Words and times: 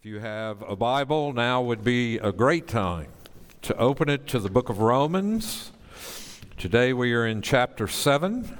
If 0.00 0.06
you 0.06 0.20
have 0.20 0.62
a 0.62 0.76
Bible, 0.76 1.32
now 1.32 1.60
would 1.60 1.82
be 1.82 2.18
a 2.18 2.30
great 2.30 2.68
time 2.68 3.08
to 3.62 3.76
open 3.76 4.08
it 4.08 4.28
to 4.28 4.38
the 4.38 4.48
book 4.48 4.68
of 4.68 4.78
Romans. 4.78 5.72
Today 6.56 6.92
we 6.92 7.12
are 7.14 7.26
in 7.26 7.42
chapter 7.42 7.88
7. 7.88 8.56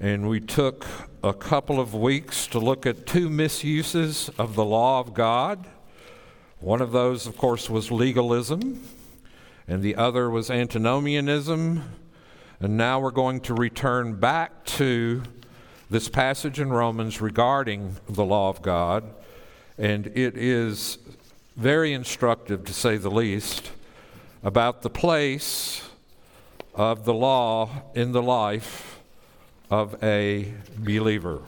And 0.00 0.26
we 0.26 0.40
took 0.40 0.86
a 1.22 1.34
couple 1.34 1.78
of 1.78 1.92
weeks 1.92 2.46
to 2.46 2.58
look 2.58 2.86
at 2.86 3.04
two 3.04 3.28
misuses 3.28 4.30
of 4.38 4.54
the 4.54 4.64
law 4.64 5.00
of 5.00 5.12
God. 5.12 5.66
One 6.60 6.80
of 6.80 6.92
those, 6.92 7.26
of 7.26 7.36
course, 7.36 7.68
was 7.68 7.90
legalism, 7.90 8.82
and 9.68 9.82
the 9.82 9.96
other 9.96 10.30
was 10.30 10.50
antinomianism. 10.50 11.82
And 12.58 12.76
now 12.78 13.00
we're 13.00 13.10
going 13.10 13.40
to 13.40 13.52
return 13.52 14.14
back 14.14 14.64
to 14.64 15.24
this 15.90 16.08
passage 16.08 16.58
in 16.60 16.70
Romans 16.70 17.20
regarding 17.20 17.96
the 18.08 18.24
law 18.24 18.48
of 18.48 18.62
God, 18.62 19.04
and 19.76 20.06
it 20.08 20.36
is 20.36 20.98
very 21.56 21.92
instructive, 21.92 22.64
to 22.64 22.72
say 22.72 22.96
the 22.96 23.10
least, 23.10 23.70
about 24.42 24.82
the 24.82 24.90
place 24.90 25.88
of 26.74 27.04
the 27.04 27.14
law 27.14 27.70
in 27.94 28.12
the 28.12 28.22
life 28.22 29.00
of 29.70 30.02
a 30.02 30.52
believer. 30.76 31.42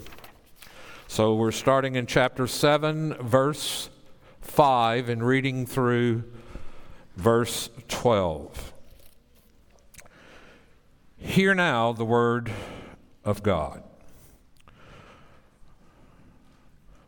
So 1.09 1.34
we're 1.34 1.52
starting 1.52 1.95
in 1.95 2.06
chapter 2.06 2.46
7, 2.46 3.14
verse 3.14 3.90
5, 4.42 5.09
and 5.09 5.26
reading 5.26 5.66
through 5.66 6.24
verse 7.16 7.70
12. 7.88 8.73
Hear 11.18 11.54
now 11.54 11.92
the 11.92 12.04
word 12.04 12.50
of 13.24 13.42
God. 13.42 13.82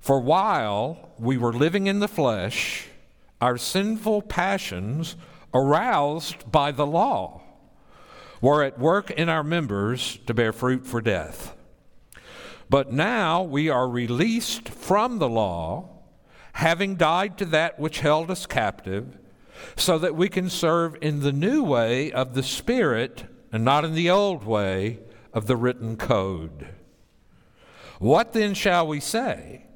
For 0.09 0.21
while 0.21 1.11
we 1.19 1.37
were 1.37 1.53
living 1.53 1.87
in 1.87 2.01
the 2.01 2.09
flesh, 2.09 2.87
our 3.43 3.59
sinful 3.59 4.23
passions, 4.23 5.17
aroused 5.53 6.51
by 6.51 6.73
the 6.73 6.87
law, 6.87 7.43
were 8.41 8.65
at 8.65 8.79
work 8.79 9.11
in 9.11 9.29
our 9.29 9.45
members 9.45 10.19
to 10.27 10.33
bear 10.33 10.55
fruit 10.55 10.87
for 10.87 11.03
death. 11.03 11.55
But 12.71 12.91
now 12.91 13.43
we 13.43 13.69
are 13.69 13.87
released 13.87 14.71
from 14.71 15.19
the 15.19 15.29
law, 15.29 15.91
having 16.55 16.97
died 16.97 17.37
to 17.37 17.45
that 17.45 17.79
which 17.79 18.01
held 18.01 18.31
us 18.31 18.47
captive, 18.47 19.19
so 19.77 19.99
that 19.99 20.17
we 20.17 20.31
can 20.31 20.49
serve 20.49 20.97
in 21.03 21.21
the 21.21 21.33
new 21.33 21.63
way 21.63 22.11
of 22.13 22.33
the 22.33 22.43
Spirit 22.43 23.27
and 23.53 23.63
not 23.63 23.85
in 23.85 23.93
the 23.93 24.09
old 24.09 24.45
way 24.45 25.01
of 25.35 25.47
the 25.47 25.57
written 25.57 25.99
code. 25.99 26.69
What 27.99 28.33
then 28.33 28.55
shall 28.55 28.87
we 28.87 29.01
say? 29.01 29.67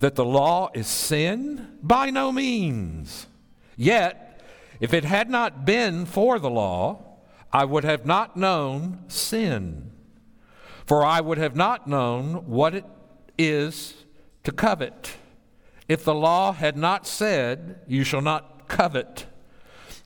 That 0.00 0.14
the 0.14 0.24
law 0.24 0.70
is 0.74 0.86
sin? 0.86 1.78
By 1.82 2.10
no 2.10 2.32
means. 2.32 3.26
Yet, 3.76 4.40
if 4.80 4.92
it 4.92 5.04
had 5.04 5.30
not 5.30 5.64
been 5.64 6.04
for 6.04 6.38
the 6.38 6.50
law, 6.50 7.02
I 7.52 7.64
would 7.64 7.84
have 7.84 8.04
not 8.04 8.36
known 8.36 9.04
sin. 9.08 9.90
For 10.86 11.04
I 11.04 11.20
would 11.20 11.38
have 11.38 11.56
not 11.56 11.86
known 11.86 12.46
what 12.46 12.74
it 12.74 12.84
is 13.38 14.04
to 14.44 14.52
covet. 14.52 15.14
If 15.88 16.04
the 16.04 16.14
law 16.14 16.52
had 16.52 16.76
not 16.76 17.06
said, 17.06 17.80
You 17.86 18.04
shall 18.04 18.20
not 18.20 18.68
covet. 18.68 19.26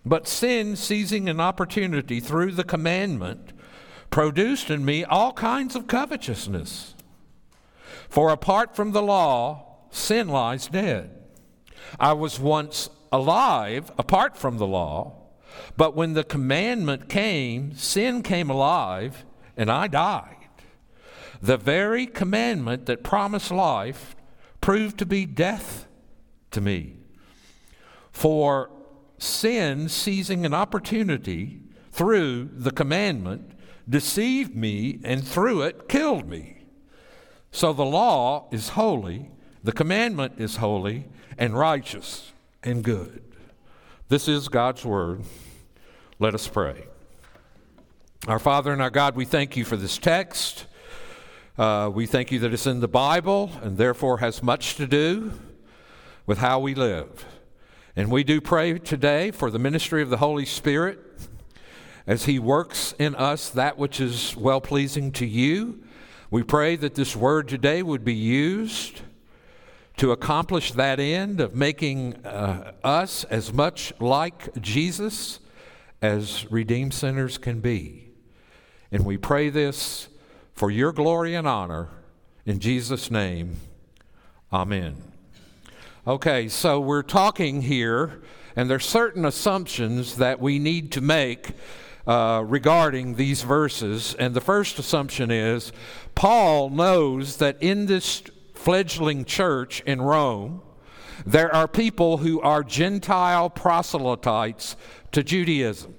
But 0.05 0.29
sin, 0.29 0.77
seizing 0.77 1.29
an 1.29 1.41
opportunity 1.41 2.21
through 2.21 2.53
the 2.53 2.65
commandment, 2.65 3.53
produced 4.11 4.71
in 4.71 4.85
me 4.85 5.05
all 5.05 5.33
kinds 5.33 5.77
of 5.77 5.87
covetousness. 5.87 6.95
For 8.09 8.31
apart 8.31 8.75
from 8.75 8.93
the 8.93 9.03
law, 9.03 9.70
sin 9.91 10.29
lies 10.29 10.69
dead. 10.69 11.11
I 11.99 12.13
was 12.13 12.39
once 12.39 12.89
alive 13.13 13.91
apart 13.99 14.37
from 14.37 14.59
the 14.59 14.67
law, 14.67 15.15
but 15.77 15.97
when 15.97 16.15
the 16.15 16.25
commandment 16.25 17.09
came, 17.09 17.75
sin 17.75 18.23
came 18.23 18.51
alive, 18.51 19.25
and 19.57 19.71
I 19.71 19.89
died. 19.89 20.37
The 21.43 21.57
very 21.57 22.07
commandment 22.07 22.87
that 22.87 23.03
promised 23.03 23.51
life 23.51 24.15
proved 24.61 24.99
to 24.99 25.07
be 25.07 25.27
death 25.27 25.87
to 26.51 26.61
me. 26.61 26.97
For 28.13 28.71
sin, 29.19 29.89
seizing 29.89 30.45
an 30.45 30.55
opportunity 30.55 31.63
through 31.93 32.51
the 32.53 32.71
commandment, 32.71 33.53
deceived 33.89 34.55
me 34.55 35.01
and 35.03 35.27
through 35.27 35.63
it 35.63 35.89
killed 35.89 36.29
me. 36.29 36.65
So 37.51 37.73
the 37.73 37.85
law 37.85 38.49
is 38.53 38.71
holy 38.71 39.31
the 39.63 39.73
commandment 39.73 40.35
is 40.39 40.57
holy 40.57 41.05
and 41.37 41.57
righteous 41.57 42.33
and 42.63 42.83
good. 42.83 43.23
This 44.09 44.27
is 44.27 44.49
God's 44.49 44.85
word. 44.85 45.23
Let 46.19 46.35
us 46.35 46.49
pray. 46.49 46.85
Our 48.27 48.39
Father 48.39 48.73
and 48.73 48.81
our 48.81 48.91
God, 48.91 49.17
we 49.17 49.25
thank 49.25 49.57
you 49.57 49.65
for 49.65 49.77
this 49.77 49.99
text. 49.99 50.67
Uh, 51.59 51.91
we 51.93 52.07
thank 52.07 52.33
you 52.33 52.39
that 52.41 52.53
it's 52.53 52.67
in 52.67 52.81
the 52.81 52.89
Bible 52.89 53.51
and 53.63 53.77
therefore 53.77 54.19
has 54.19 54.43
much 54.43 54.77
to 54.77 54.87
do 54.87 55.33
with 56.27 56.39
how 56.39 56.59
we 56.59 56.75
live. 56.75 57.25
And 57.95 58.11
we 58.11 58.25
do 58.25 58.41
pray 58.41 58.79
today 58.79 59.31
for 59.31 59.51
the 59.51 59.59
ministry 59.59 60.01
of 60.01 60.11
the 60.11 60.19
Holy 60.19 60.47
Spirit 60.47 60.99
as 62.07 62.25
He 62.25 62.39
works 62.39 62.95
in 62.99 63.15
us 63.15 63.51
that 63.51 63.77
which 63.77 64.01
is 64.01 64.35
well 64.37 64.61
pleasing 64.61 65.13
to 65.13 65.27
you. 65.27 65.83
We 66.31 66.43
pray 66.43 66.77
that 66.77 66.95
this 66.95 67.15
word 67.15 67.49
today 67.49 67.83
would 67.83 68.05
be 68.05 68.15
used 68.15 69.03
to 70.01 70.13
accomplish 70.13 70.73
that 70.73 70.99
end 70.99 71.43
of 71.43 71.55
making 71.55 72.15
uh, 72.25 72.73
us 72.83 73.25
as 73.25 73.53
much 73.53 73.93
like 74.01 74.59
Jesus 74.59 75.41
as 76.01 76.51
redeemed 76.51 76.95
sinners 76.95 77.37
can 77.37 77.61
be. 77.61 78.09
And 78.91 79.05
we 79.05 79.19
pray 79.19 79.51
this 79.51 80.09
for 80.55 80.71
your 80.71 80.91
glory 80.91 81.35
and 81.35 81.47
honor 81.47 81.89
in 82.47 82.61
Jesus' 82.61 83.11
name. 83.11 83.57
Amen. 84.51 84.97
Okay, 86.07 86.49
so 86.49 86.81
we're 86.81 87.03
talking 87.03 87.61
here, 87.61 88.23
and 88.57 88.71
there's 88.71 88.87
certain 88.87 89.27
assumptions 89.27 90.17
that 90.17 90.41
we 90.41 90.59
need 90.59 90.93
to 90.93 91.03
make 91.03 91.51
uh, 92.07 92.43
regarding 92.47 93.17
these 93.17 93.43
verses. 93.43 94.15
And 94.15 94.33
the 94.33 94.41
first 94.41 94.79
assumption 94.79 95.31
is 95.31 95.73
Paul 96.15 96.71
knows 96.71 97.37
that 97.37 97.63
in 97.63 97.85
this 97.85 98.23
fledgling 98.63 99.25
church 99.25 99.83
in 99.87 100.03
Rome, 100.03 100.61
there 101.25 101.55
are 101.55 101.67
people 101.67 102.19
who 102.19 102.41
are 102.43 102.63
Gentile 102.63 103.49
proselytes 103.49 104.77
to 105.13 105.23
Judaism. 105.23 105.95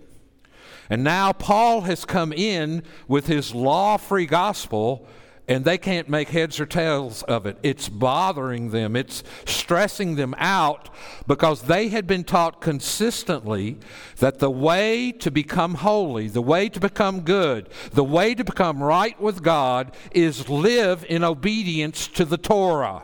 And 0.89 1.03
now 1.03 1.31
Paul 1.31 1.81
has 1.81 2.05
come 2.05 2.31
in 2.31 2.83
with 3.07 3.27
his 3.27 3.55
law 3.55 3.97
free 3.97 4.25
gospel 4.25 5.07
and 5.51 5.65
they 5.65 5.77
can't 5.77 6.07
make 6.07 6.29
heads 6.29 6.61
or 6.61 6.65
tails 6.65 7.23
of 7.23 7.45
it. 7.45 7.57
It's 7.61 7.89
bothering 7.89 8.71
them, 8.71 8.95
it's 8.95 9.21
stressing 9.45 10.15
them 10.15 10.33
out 10.37 10.89
because 11.27 11.63
they 11.63 11.89
had 11.89 12.07
been 12.07 12.23
taught 12.23 12.61
consistently 12.61 13.77
that 14.19 14.39
the 14.39 14.49
way 14.49 15.11
to 15.11 15.29
become 15.29 15.75
holy, 15.75 16.29
the 16.29 16.41
way 16.41 16.69
to 16.69 16.79
become 16.79 17.21
good, 17.21 17.67
the 17.91 18.03
way 18.03 18.33
to 18.33 18.45
become 18.45 18.81
right 18.81 19.19
with 19.19 19.43
God 19.43 19.93
is 20.11 20.47
live 20.47 21.05
in 21.09 21.21
obedience 21.21 22.07
to 22.07 22.23
the 22.23 22.37
Torah. 22.37 23.03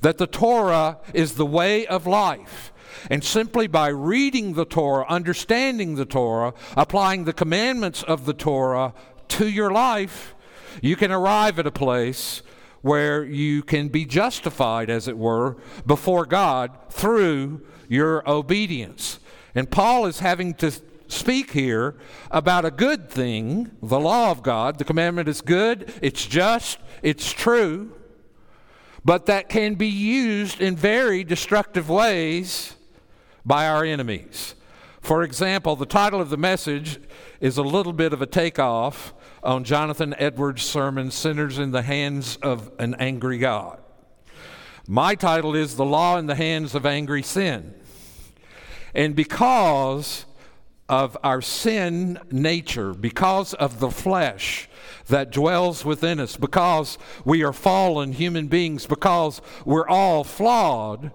That 0.00 0.16
the 0.16 0.26
Torah 0.26 1.00
is 1.12 1.34
the 1.34 1.44
way 1.44 1.86
of 1.86 2.06
life. 2.06 2.72
And 3.10 3.22
simply 3.22 3.66
by 3.66 3.88
reading 3.88 4.54
the 4.54 4.64
Torah, 4.64 5.04
understanding 5.06 5.96
the 5.96 6.06
Torah, 6.06 6.54
applying 6.78 7.24
the 7.24 7.34
commandments 7.34 8.02
of 8.02 8.24
the 8.24 8.32
Torah 8.32 8.94
to 9.28 9.48
your 9.48 9.70
life, 9.70 10.34
you 10.82 10.96
can 10.96 11.12
arrive 11.12 11.58
at 11.58 11.66
a 11.66 11.72
place 11.72 12.42
where 12.82 13.24
you 13.24 13.62
can 13.62 13.88
be 13.88 14.04
justified, 14.04 14.88
as 14.88 15.08
it 15.08 15.18
were, 15.18 15.56
before 15.86 16.24
God 16.24 16.70
through 16.90 17.62
your 17.88 18.28
obedience. 18.28 19.18
And 19.54 19.70
Paul 19.70 20.06
is 20.06 20.20
having 20.20 20.54
to 20.54 20.72
speak 21.08 21.52
here 21.52 21.96
about 22.30 22.64
a 22.64 22.70
good 22.70 23.08
thing, 23.08 23.70
the 23.82 23.98
law 23.98 24.30
of 24.30 24.42
God. 24.42 24.78
The 24.78 24.84
commandment 24.84 25.28
is 25.28 25.40
good, 25.40 25.92
it's 26.02 26.26
just, 26.26 26.78
it's 27.02 27.32
true, 27.32 27.92
but 29.04 29.26
that 29.26 29.48
can 29.48 29.74
be 29.74 29.88
used 29.88 30.60
in 30.60 30.76
very 30.76 31.24
destructive 31.24 31.88
ways 31.88 32.76
by 33.44 33.68
our 33.68 33.84
enemies. 33.84 34.54
For 35.00 35.22
example, 35.22 35.76
the 35.76 35.86
title 35.86 36.20
of 36.20 36.30
the 36.30 36.36
message 36.36 37.00
is 37.40 37.56
a 37.56 37.62
little 37.62 37.92
bit 37.92 38.12
of 38.12 38.20
a 38.20 38.26
takeoff 38.26 39.14
on 39.46 39.62
Jonathan 39.62 40.12
Edwards' 40.18 40.62
sermon, 40.62 41.12
Sinners 41.12 41.58
in 41.58 41.70
the 41.70 41.82
Hands 41.82 42.36
of 42.42 42.72
an 42.80 42.96
Angry 42.96 43.38
God. 43.38 43.78
My 44.88 45.14
title 45.14 45.54
is 45.54 45.76
The 45.76 45.84
Law 45.84 46.18
in 46.18 46.26
the 46.26 46.34
Hands 46.34 46.74
of 46.74 46.84
Angry 46.84 47.22
Sin. 47.22 47.72
And 48.92 49.14
because 49.14 50.24
of 50.88 51.16
our 51.22 51.40
sin 51.40 52.18
nature, 52.32 52.92
because 52.92 53.54
of 53.54 53.78
the 53.78 53.90
flesh 53.90 54.68
that 55.06 55.30
dwells 55.30 55.84
within 55.84 56.18
us, 56.18 56.36
because 56.36 56.98
we 57.24 57.44
are 57.44 57.52
fallen 57.52 58.12
human 58.12 58.48
beings, 58.48 58.84
because 58.84 59.40
we're 59.64 59.88
all 59.88 60.24
flawed, 60.24 61.12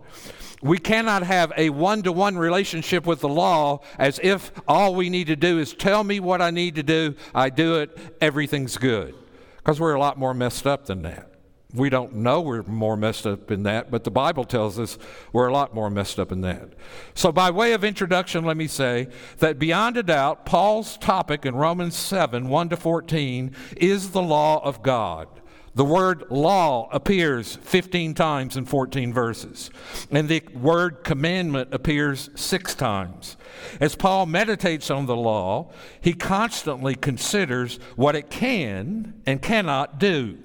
we 0.61 0.77
cannot 0.77 1.23
have 1.23 1.51
a 1.57 1.69
one 1.69 2.03
to 2.03 2.11
one 2.11 2.37
relationship 2.37 3.05
with 3.05 3.19
the 3.21 3.29
law 3.29 3.81
as 3.97 4.19
if 4.23 4.51
all 4.67 4.95
we 4.95 5.09
need 5.09 5.27
to 5.27 5.35
do 5.35 5.59
is 5.59 5.73
tell 5.73 6.03
me 6.03 6.19
what 6.19 6.41
I 6.41 6.51
need 6.51 6.75
to 6.75 6.83
do, 6.83 7.15
I 7.33 7.49
do 7.49 7.75
it, 7.75 7.97
everything's 8.21 8.77
good. 8.77 9.15
Because 9.57 9.79
we're 9.79 9.93
a 9.93 9.99
lot 9.99 10.17
more 10.17 10.33
messed 10.33 10.65
up 10.65 10.85
than 10.85 11.03
that. 11.03 11.31
We 11.73 11.89
don't 11.89 12.15
know 12.15 12.41
we're 12.41 12.63
more 12.63 12.97
messed 12.97 13.25
up 13.25 13.49
in 13.49 13.63
that, 13.63 13.89
but 13.89 14.03
the 14.03 14.11
Bible 14.11 14.43
tells 14.43 14.77
us 14.77 14.97
we're 15.31 15.47
a 15.47 15.53
lot 15.53 15.73
more 15.73 15.89
messed 15.89 16.19
up 16.19 16.31
in 16.31 16.41
that. 16.41 16.73
So, 17.13 17.31
by 17.31 17.49
way 17.49 17.71
of 17.71 17.85
introduction, 17.85 18.43
let 18.43 18.57
me 18.57 18.67
say 18.67 19.07
that 19.37 19.57
beyond 19.57 19.95
a 19.95 20.03
doubt, 20.03 20.45
Paul's 20.45 20.97
topic 20.97 21.45
in 21.45 21.55
Romans 21.55 21.95
7 21.95 22.49
1 22.49 22.69
to 22.69 22.77
14 22.77 23.55
is 23.77 24.11
the 24.11 24.21
law 24.21 24.61
of 24.65 24.83
God. 24.83 25.29
The 25.73 25.85
word 25.85 26.25
law 26.29 26.89
appears 26.91 27.55
15 27.55 28.13
times 28.13 28.57
in 28.57 28.65
14 28.65 29.13
verses, 29.13 29.71
and 30.11 30.27
the 30.27 30.43
word 30.53 31.03
commandment 31.05 31.73
appears 31.73 32.29
six 32.35 32.75
times. 32.75 33.37
As 33.79 33.95
Paul 33.95 34.25
meditates 34.25 34.91
on 34.91 35.05
the 35.05 35.15
law, 35.15 35.71
he 36.01 36.13
constantly 36.13 36.95
considers 36.95 37.77
what 37.95 38.17
it 38.17 38.29
can 38.29 39.21
and 39.25 39.41
cannot 39.41 39.97
do. 39.97 40.37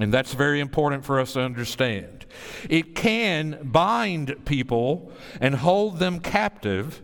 And 0.00 0.12
that's 0.12 0.32
very 0.32 0.60
important 0.60 1.04
for 1.04 1.20
us 1.20 1.34
to 1.34 1.40
understand. 1.40 2.24
It 2.70 2.94
can 2.94 3.58
bind 3.62 4.46
people 4.46 5.12
and 5.40 5.54
hold 5.54 5.98
them 5.98 6.20
captive. 6.20 7.02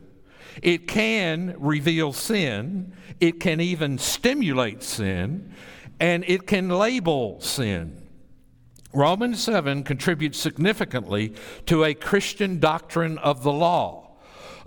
It 0.62 0.88
can 0.88 1.56
reveal 1.58 2.12
sin. 2.12 2.94
It 3.20 3.41
can 3.41 3.61
even 3.61 3.99
stimulate 3.99 4.82
sin 4.82 5.55
and 6.02 6.25
it 6.26 6.49
can 6.49 6.69
label 6.69 7.40
sin. 7.40 7.96
Romans 8.93 9.40
7 9.40 9.84
contributes 9.84 10.37
significantly 10.37 11.32
to 11.66 11.84
a 11.84 11.94
Christian 11.94 12.58
doctrine 12.58 13.19
of 13.19 13.44
the 13.44 13.52
law. 13.52 14.16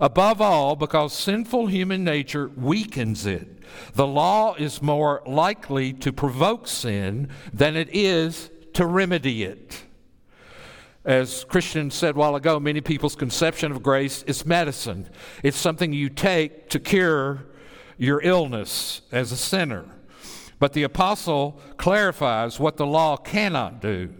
Above 0.00 0.40
all, 0.40 0.76
because 0.76 1.12
sinful 1.12 1.66
human 1.66 2.02
nature 2.02 2.48
weakens 2.56 3.26
it. 3.26 3.48
The 3.92 4.06
law 4.06 4.54
is 4.54 4.80
more 4.80 5.22
likely 5.26 5.92
to 5.92 6.10
provoke 6.10 6.66
sin 6.66 7.28
than 7.52 7.76
it 7.76 7.90
is 7.94 8.50
to 8.72 8.86
remedy 8.86 9.44
it. 9.44 9.82
As 11.04 11.44
Christian 11.44 11.90
said 11.90 12.16
a 12.16 12.18
while 12.18 12.34
ago, 12.34 12.58
many 12.58 12.80
people's 12.80 13.14
conception 13.14 13.72
of 13.72 13.82
grace 13.82 14.22
is 14.22 14.46
medicine. 14.46 15.10
It's 15.42 15.58
something 15.58 15.92
you 15.92 16.08
take 16.08 16.70
to 16.70 16.80
cure 16.80 17.44
your 17.98 18.22
illness 18.22 19.02
as 19.12 19.32
a 19.32 19.36
sinner. 19.36 19.84
But 20.58 20.72
the 20.72 20.84
apostle 20.84 21.60
clarifies 21.76 22.58
what 22.58 22.76
the 22.76 22.86
law 22.86 23.16
cannot 23.16 23.80
do. 23.80 24.14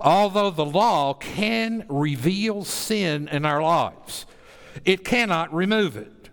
Although 0.00 0.50
the 0.50 0.64
law 0.64 1.14
can 1.14 1.84
reveal 1.88 2.64
sin 2.64 3.28
in 3.28 3.44
our 3.44 3.62
lives, 3.62 4.26
it 4.84 5.04
cannot 5.04 5.54
remove 5.54 5.96
it. 5.96 6.30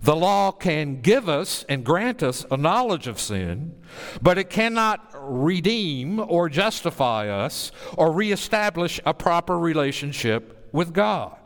The 0.00 0.16
law 0.16 0.52
can 0.52 1.02
give 1.02 1.28
us 1.28 1.64
and 1.68 1.84
grant 1.84 2.22
us 2.22 2.46
a 2.50 2.56
knowledge 2.56 3.06
of 3.06 3.20
sin, 3.20 3.74
but 4.22 4.38
it 4.38 4.48
cannot 4.48 5.10
redeem 5.14 6.18
or 6.18 6.48
justify 6.48 7.28
us 7.28 7.70
or 7.98 8.10
reestablish 8.10 9.00
a 9.04 9.12
proper 9.12 9.58
relationship 9.58 10.68
with 10.72 10.94
God. 10.94 11.36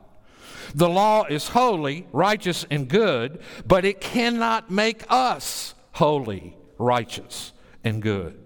The 0.75 0.89
law 0.89 1.25
is 1.25 1.49
holy, 1.49 2.07
righteous, 2.13 2.65
and 2.71 2.89
good, 2.89 3.41
but 3.67 3.85
it 3.85 4.01
cannot 4.01 4.71
make 4.71 5.05
us 5.11 5.75
holy 5.93 6.57
righteous, 6.79 7.53
and 7.85 8.03
good. 8.03 8.39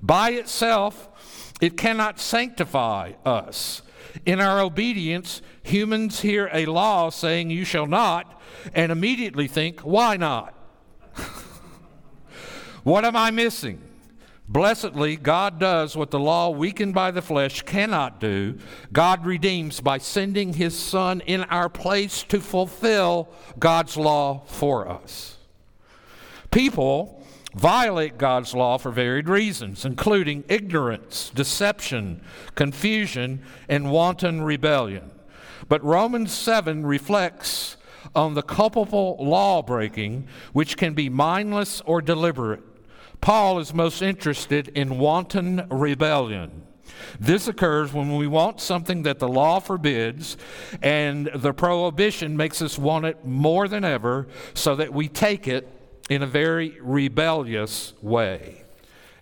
By 0.00 0.30
itself, 0.30 1.08
it 1.60 1.76
cannot 1.76 2.18
sanctify 2.18 3.12
us. 3.24 3.82
In 4.26 4.40
our 4.40 4.60
obedience, 4.60 5.42
humans 5.62 6.20
hear 6.20 6.50
a 6.52 6.66
law 6.66 7.10
saying, 7.10 7.50
You 7.50 7.64
shall 7.64 7.86
not, 7.86 8.40
and 8.74 8.92
immediately 8.92 9.48
think, 9.48 9.80
Why 9.80 10.16
not? 10.16 10.54
what 12.82 13.04
am 13.04 13.16
I 13.16 13.30
missing? 13.30 13.80
Blessedly, 14.48 15.16
God 15.16 15.58
does 15.58 15.96
what 15.96 16.10
the 16.10 16.18
law, 16.20 16.50
weakened 16.50 16.92
by 16.92 17.10
the 17.10 17.22
flesh, 17.22 17.62
cannot 17.62 18.20
do. 18.20 18.58
God 18.92 19.24
redeems 19.24 19.80
by 19.80 19.96
sending 19.96 20.52
His 20.52 20.78
Son 20.78 21.22
in 21.22 21.44
our 21.44 21.70
place 21.70 22.22
to 22.24 22.38
fulfill 22.38 23.30
God's 23.58 23.96
law 23.96 24.42
for 24.46 24.88
us. 24.88 25.38
People 26.50 27.21
violate 27.54 28.18
God's 28.18 28.54
law 28.54 28.78
for 28.78 28.90
varied 28.90 29.28
reasons, 29.28 29.84
including 29.84 30.44
ignorance, 30.48 31.30
deception, 31.34 32.22
confusion, 32.54 33.42
and 33.68 33.90
wanton 33.90 34.42
rebellion. 34.42 35.10
But 35.68 35.84
Romans 35.84 36.32
7 36.32 36.84
reflects 36.84 37.76
on 38.14 38.34
the 38.34 38.42
culpable 38.42 39.16
law 39.20 39.62
breaking, 39.62 40.26
which 40.52 40.76
can 40.76 40.94
be 40.94 41.08
mindless 41.08 41.80
or 41.82 42.02
deliberate. 42.02 42.62
Paul 43.20 43.58
is 43.60 43.72
most 43.72 44.02
interested 44.02 44.68
in 44.68 44.98
wanton 44.98 45.66
rebellion. 45.70 46.62
This 47.20 47.48
occurs 47.48 47.92
when 47.92 48.16
we 48.16 48.26
want 48.26 48.60
something 48.60 49.04
that 49.04 49.18
the 49.18 49.28
law 49.28 49.60
forbids, 49.60 50.36
and 50.82 51.30
the 51.34 51.52
prohibition 51.52 52.36
makes 52.36 52.60
us 52.60 52.78
want 52.78 53.04
it 53.04 53.24
more 53.24 53.68
than 53.68 53.84
ever, 53.84 54.26
so 54.54 54.74
that 54.76 54.92
we 54.92 55.08
take 55.08 55.46
it 55.46 55.68
in 56.12 56.22
a 56.22 56.26
very 56.26 56.76
rebellious 56.82 57.94
way. 58.02 58.64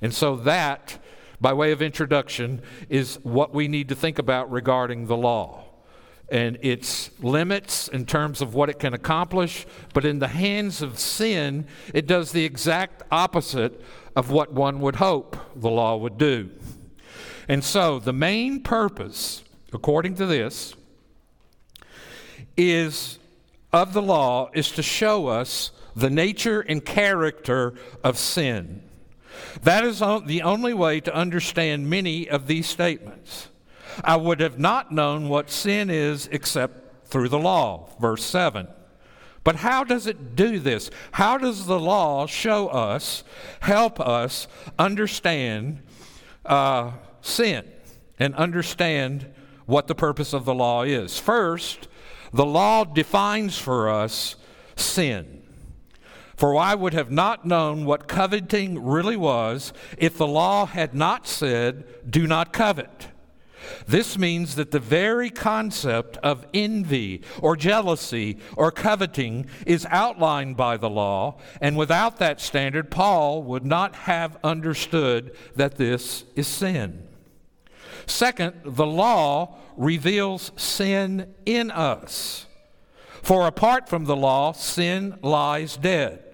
And 0.02 0.12
so, 0.12 0.34
that, 0.36 0.98
by 1.40 1.52
way 1.52 1.70
of 1.70 1.80
introduction, 1.80 2.62
is 2.88 3.20
what 3.22 3.54
we 3.54 3.68
need 3.68 3.90
to 3.90 3.94
think 3.94 4.18
about 4.18 4.50
regarding 4.50 5.06
the 5.06 5.16
law 5.16 5.66
and 6.32 6.58
its 6.62 7.10
limits 7.20 7.86
in 7.86 8.06
terms 8.06 8.40
of 8.40 8.54
what 8.54 8.68
it 8.68 8.80
can 8.80 8.92
accomplish. 8.92 9.66
But 9.94 10.04
in 10.04 10.18
the 10.18 10.28
hands 10.28 10.82
of 10.82 10.98
sin, 10.98 11.66
it 11.94 12.08
does 12.08 12.32
the 12.32 12.44
exact 12.44 13.04
opposite 13.12 13.80
of 14.16 14.32
what 14.32 14.52
one 14.52 14.80
would 14.80 14.96
hope 14.96 15.36
the 15.54 15.70
law 15.70 15.96
would 15.96 16.18
do. 16.18 16.50
And 17.48 17.62
so, 17.62 18.00
the 18.00 18.12
main 18.12 18.64
purpose, 18.64 19.44
according 19.72 20.16
to 20.16 20.26
this, 20.26 20.74
is 22.56 23.20
of 23.72 23.92
the 23.92 24.02
law 24.02 24.50
is 24.54 24.72
to 24.72 24.82
show 24.82 25.28
us 25.28 25.70
the 25.94 26.10
nature 26.10 26.60
and 26.60 26.84
character 26.84 27.74
of 28.02 28.16
sin. 28.18 28.82
That 29.62 29.84
is 29.84 30.00
the 30.00 30.42
only 30.42 30.74
way 30.74 31.00
to 31.00 31.14
understand 31.14 31.88
many 31.88 32.28
of 32.28 32.46
these 32.46 32.66
statements. 32.66 33.48
I 34.04 34.16
would 34.16 34.40
have 34.40 34.58
not 34.58 34.92
known 34.92 35.28
what 35.28 35.50
sin 35.50 35.90
is 35.90 36.28
except 36.30 37.06
through 37.06 37.28
the 37.28 37.38
law, 37.38 37.90
verse 38.00 38.24
7. 38.24 38.68
But 39.42 39.56
how 39.56 39.84
does 39.84 40.06
it 40.06 40.36
do 40.36 40.58
this? 40.58 40.90
How 41.12 41.38
does 41.38 41.66
the 41.66 41.80
law 41.80 42.26
show 42.26 42.68
us, 42.68 43.24
help 43.60 43.98
us 43.98 44.46
understand 44.78 45.82
uh, 46.44 46.92
sin 47.22 47.66
and 48.18 48.34
understand 48.34 49.32
what 49.66 49.86
the 49.86 49.94
purpose 49.94 50.34
of 50.34 50.44
the 50.44 50.54
law 50.54 50.82
is? 50.82 51.18
First, 51.18 51.88
the 52.32 52.44
law 52.44 52.84
defines 52.84 53.58
for 53.58 53.88
us 53.88 54.36
sin. 54.76 55.39
For 56.40 56.56
I 56.56 56.74
would 56.74 56.94
have 56.94 57.10
not 57.10 57.44
known 57.44 57.84
what 57.84 58.08
coveting 58.08 58.82
really 58.82 59.14
was 59.14 59.74
if 59.98 60.16
the 60.16 60.26
law 60.26 60.64
had 60.64 60.94
not 60.94 61.26
said, 61.26 61.84
Do 62.10 62.26
not 62.26 62.50
covet. 62.50 63.08
This 63.86 64.16
means 64.16 64.54
that 64.54 64.70
the 64.70 64.78
very 64.78 65.28
concept 65.28 66.16
of 66.22 66.46
envy 66.54 67.20
or 67.42 67.56
jealousy 67.56 68.38
or 68.56 68.72
coveting 68.72 69.48
is 69.66 69.86
outlined 69.90 70.56
by 70.56 70.78
the 70.78 70.88
law, 70.88 71.36
and 71.60 71.76
without 71.76 72.16
that 72.20 72.40
standard, 72.40 72.90
Paul 72.90 73.42
would 73.42 73.66
not 73.66 73.94
have 73.94 74.38
understood 74.42 75.36
that 75.56 75.76
this 75.76 76.24
is 76.36 76.46
sin. 76.46 77.06
Second, 78.06 78.54
the 78.64 78.86
law 78.86 79.58
reveals 79.76 80.52
sin 80.56 81.34
in 81.44 81.70
us. 81.70 82.46
For 83.22 83.46
apart 83.46 83.90
from 83.90 84.06
the 84.06 84.16
law, 84.16 84.52
sin 84.52 85.18
lies 85.20 85.76
dead. 85.76 86.28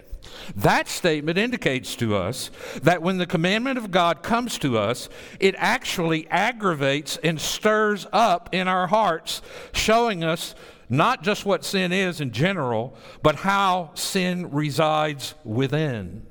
That 0.55 0.89
statement 0.89 1.39
indicates 1.39 1.97
to 1.97 2.17
us 2.17 2.51
that 2.83 3.03
when 3.03 3.19
the 3.19 3.27
commandment 3.27 3.79
of 3.79 3.91
God 3.91 4.23
comes 4.23 4.59
to 4.59 4.79
us, 4.79 5.09
it 5.41 5.55
actually 5.59 6.29
aggravates 6.29 7.19
and 7.23 7.41
stirs 7.41 8.07
up 8.13 8.49
in 8.53 8.69
our 8.69 8.87
hearts, 8.87 9.43
showing 9.73 10.23
us 10.25 10.55
not 10.89 11.23
just 11.23 11.45
what 11.45 11.65
sin 11.65 11.93
is 11.93 12.21
in 12.21 12.31
general, 12.31 12.97
but 13.23 13.37
how 13.37 13.91
sin 13.95 14.51
resides 14.53 15.35
within. 15.45 16.25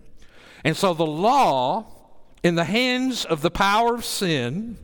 And 0.64 0.76
so 0.76 0.94
the 0.94 1.06
law, 1.06 1.86
in 2.42 2.56
the 2.56 2.64
hands 2.64 3.26
of 3.26 3.42
the 3.42 3.52
power 3.52 3.96
of 3.96 4.06
sin, 4.06 4.78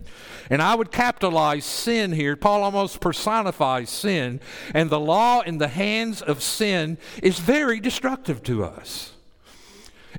And 0.52 0.62
I 0.62 0.76
would 0.76 0.92
capitalize 0.92 1.64
sin 1.64 2.12
here. 2.12 2.36
Paul 2.36 2.64
almost 2.64 3.00
personifies 3.00 3.90
sin. 3.90 4.42
And 4.74 4.90
the 4.90 5.00
law 5.00 5.42
in 5.42 5.58
the 5.60 5.70
hands 5.70 6.22
of 6.22 6.44
sin 6.44 6.98
is 7.24 7.40
very 7.40 7.80
destructive 7.80 8.44
to 8.44 8.66
us. 8.66 9.14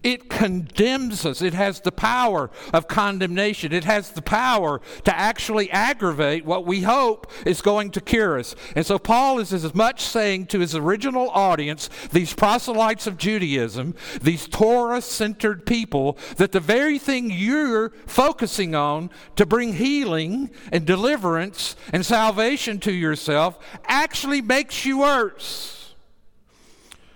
It 0.02 0.28
condemns 0.28 1.25
us. 1.25 1.42
It 1.42 1.54
has 1.54 1.80
the 1.80 1.92
power 1.92 2.50
of 2.73 2.88
condemnation. 2.88 3.73
It 3.73 3.85
has 3.85 4.11
the 4.11 4.23
power 4.23 4.80
to 5.04 5.16
actually 5.16 5.71
aggravate 5.71 6.44
what 6.44 6.66
we 6.66 6.82
hope 6.82 7.30
is 7.47 7.62
going 7.62 7.92
to 7.92 8.00
cure 8.00 8.38
us. 8.38 8.56
And 8.75 8.85
so 8.85 8.99
Paul 8.99 9.38
is 9.38 9.52
as 9.52 9.75
much 9.75 10.00
saying 10.00 10.47
to 10.47 10.59
his 10.59 10.75
original 10.75 11.30
audience, 11.30 11.88
these 12.11 12.35
proselytes 12.35 13.06
of 13.06 13.16
Judaism, 13.16 13.94
these 14.21 14.49
Torah 14.49 15.02
centered 15.02 15.66
people, 15.66 16.18
that 16.37 16.50
the 16.50 16.61
very 16.61 16.99
thing 16.99 17.30
you're 17.30 17.90
focusing 18.06 18.75
on 18.75 19.11
to 19.37 19.47
bring 19.47 19.75
healing 19.75 20.50
and 20.73 20.85
deliverance 20.85 21.76
and 21.92 22.04
salvation 22.04 22.80
to 22.80 22.92
yourself 22.92 23.56
actually 23.87 24.42
makes 24.42 24.85
you 24.85 24.99
worse. 24.99 25.94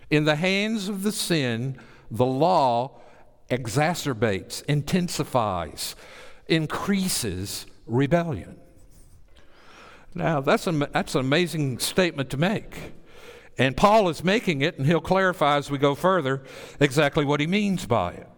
In 0.08 0.24
the 0.24 0.36
hands 0.36 0.88
of 0.88 1.02
the 1.02 1.10
sin, 1.10 1.80
the 2.10 2.26
law 2.26 3.00
exacerbates, 3.50 4.64
intensifies, 4.64 5.94
increases 6.48 7.66
rebellion. 7.86 8.56
Now, 10.14 10.40
that's, 10.40 10.66
a, 10.66 10.72
that's 10.72 11.14
an 11.14 11.20
amazing 11.20 11.78
statement 11.78 12.30
to 12.30 12.36
make. 12.36 12.94
And 13.58 13.76
Paul 13.76 14.08
is 14.08 14.24
making 14.24 14.62
it, 14.62 14.78
and 14.78 14.86
he'll 14.86 15.00
clarify 15.00 15.56
as 15.56 15.70
we 15.70 15.78
go 15.78 15.94
further 15.94 16.42
exactly 16.80 17.24
what 17.24 17.40
he 17.40 17.46
means 17.46 17.86
by 17.86 18.12
it. 18.12 18.28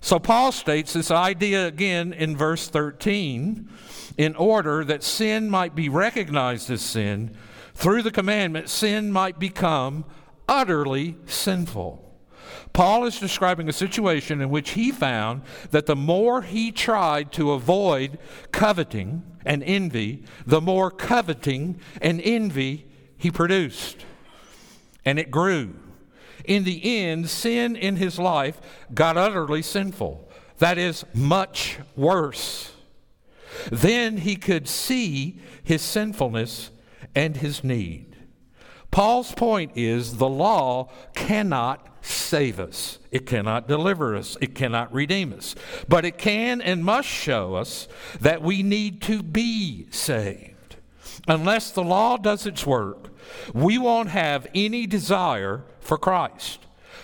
So, 0.00 0.18
Paul 0.18 0.52
states 0.52 0.92
this 0.92 1.10
idea 1.10 1.66
again 1.66 2.12
in 2.12 2.36
verse 2.36 2.68
13 2.68 3.68
in 4.16 4.36
order 4.36 4.84
that 4.84 5.02
sin 5.02 5.50
might 5.50 5.74
be 5.74 5.88
recognized 5.88 6.70
as 6.70 6.80
sin, 6.80 7.36
through 7.74 8.02
the 8.02 8.10
commandment, 8.10 8.68
sin 8.68 9.12
might 9.12 9.38
become 9.38 10.04
utterly 10.48 11.16
sinful. 11.26 12.05
Paul 12.72 13.04
is 13.04 13.18
describing 13.18 13.68
a 13.68 13.72
situation 13.72 14.40
in 14.40 14.50
which 14.50 14.70
he 14.70 14.90
found 14.90 15.42
that 15.70 15.86
the 15.86 15.96
more 15.96 16.42
he 16.42 16.72
tried 16.72 17.32
to 17.32 17.52
avoid 17.52 18.18
coveting 18.52 19.22
and 19.44 19.62
envy, 19.62 20.24
the 20.46 20.60
more 20.60 20.90
coveting 20.90 21.80
and 22.02 22.20
envy 22.20 22.86
he 23.16 23.30
produced. 23.30 24.04
And 25.04 25.18
it 25.18 25.30
grew. 25.30 25.76
In 26.44 26.64
the 26.64 27.00
end, 27.00 27.28
sin 27.30 27.76
in 27.76 27.96
his 27.96 28.18
life 28.18 28.60
got 28.92 29.16
utterly 29.16 29.62
sinful. 29.62 30.28
That 30.58 30.78
is, 30.78 31.04
much 31.14 31.78
worse. 31.96 32.72
Then 33.70 34.18
he 34.18 34.36
could 34.36 34.68
see 34.68 35.40
his 35.62 35.82
sinfulness 35.82 36.70
and 37.14 37.36
his 37.36 37.64
need. 37.64 38.16
Paul's 38.90 39.32
point 39.32 39.72
is 39.74 40.16
the 40.16 40.28
law 40.28 40.90
cannot 41.14 41.95
save 42.06 42.60
us. 42.60 42.98
It 43.10 43.26
cannot 43.26 43.68
deliver 43.68 44.14
us. 44.14 44.36
It 44.40 44.54
cannot 44.54 44.92
redeem 44.92 45.32
us. 45.32 45.54
But 45.88 46.04
it 46.04 46.18
can 46.18 46.60
and 46.60 46.84
must 46.84 47.08
show 47.08 47.54
us 47.54 47.88
that 48.20 48.42
we 48.42 48.62
need 48.62 49.02
to 49.02 49.22
be 49.22 49.86
saved. 49.90 50.76
Unless 51.26 51.72
the 51.72 51.82
law 51.82 52.16
does 52.16 52.46
its 52.46 52.64
work, 52.66 53.10
we 53.52 53.78
won't 53.78 54.10
have 54.10 54.46
any 54.54 54.86
desire 54.86 55.64
for 55.80 55.98
Christ. 55.98 56.60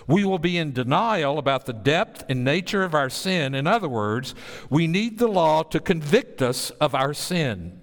We 0.06 0.24
will 0.24 0.38
be 0.38 0.58
in 0.58 0.72
denial 0.72 1.38
about 1.38 1.66
the 1.66 1.72
depth 1.72 2.24
and 2.28 2.44
nature 2.44 2.82
of 2.82 2.94
our 2.94 3.10
sin. 3.10 3.54
In 3.54 3.66
other 3.66 3.88
words, 3.88 4.34
we 4.68 4.86
need 4.86 5.18
the 5.18 5.28
law 5.28 5.62
to 5.64 5.80
convict 5.80 6.42
us 6.42 6.70
of 6.70 6.94
our 6.94 7.14
sin 7.14 7.80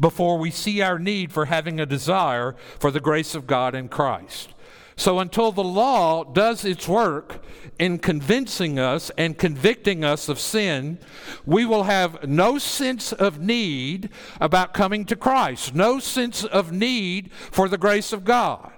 before 0.00 0.38
we 0.38 0.50
see 0.50 0.80
our 0.80 0.98
need 0.98 1.32
for 1.32 1.46
having 1.46 1.78
a 1.78 1.86
desire 1.86 2.56
for 2.78 2.90
the 2.90 3.00
grace 3.00 3.34
of 3.34 3.46
God 3.46 3.74
in 3.74 3.88
Christ. 3.88 4.54
So 4.96 5.18
until 5.18 5.52
the 5.52 5.62
law 5.62 6.24
does 6.24 6.64
its 6.64 6.88
work 6.88 7.44
in 7.78 7.98
convincing 7.98 8.78
us 8.78 9.10
and 9.18 9.36
convicting 9.36 10.04
us 10.04 10.28
of 10.28 10.40
sin, 10.40 10.98
we 11.44 11.66
will 11.66 11.82
have 11.82 12.26
no 12.26 12.56
sense 12.58 13.12
of 13.12 13.38
need 13.38 14.08
about 14.40 14.72
coming 14.72 15.04
to 15.04 15.16
Christ, 15.16 15.74
no 15.74 15.98
sense 15.98 16.44
of 16.44 16.72
need 16.72 17.30
for 17.32 17.68
the 17.68 17.76
grace 17.76 18.12
of 18.12 18.24
God. 18.24 18.72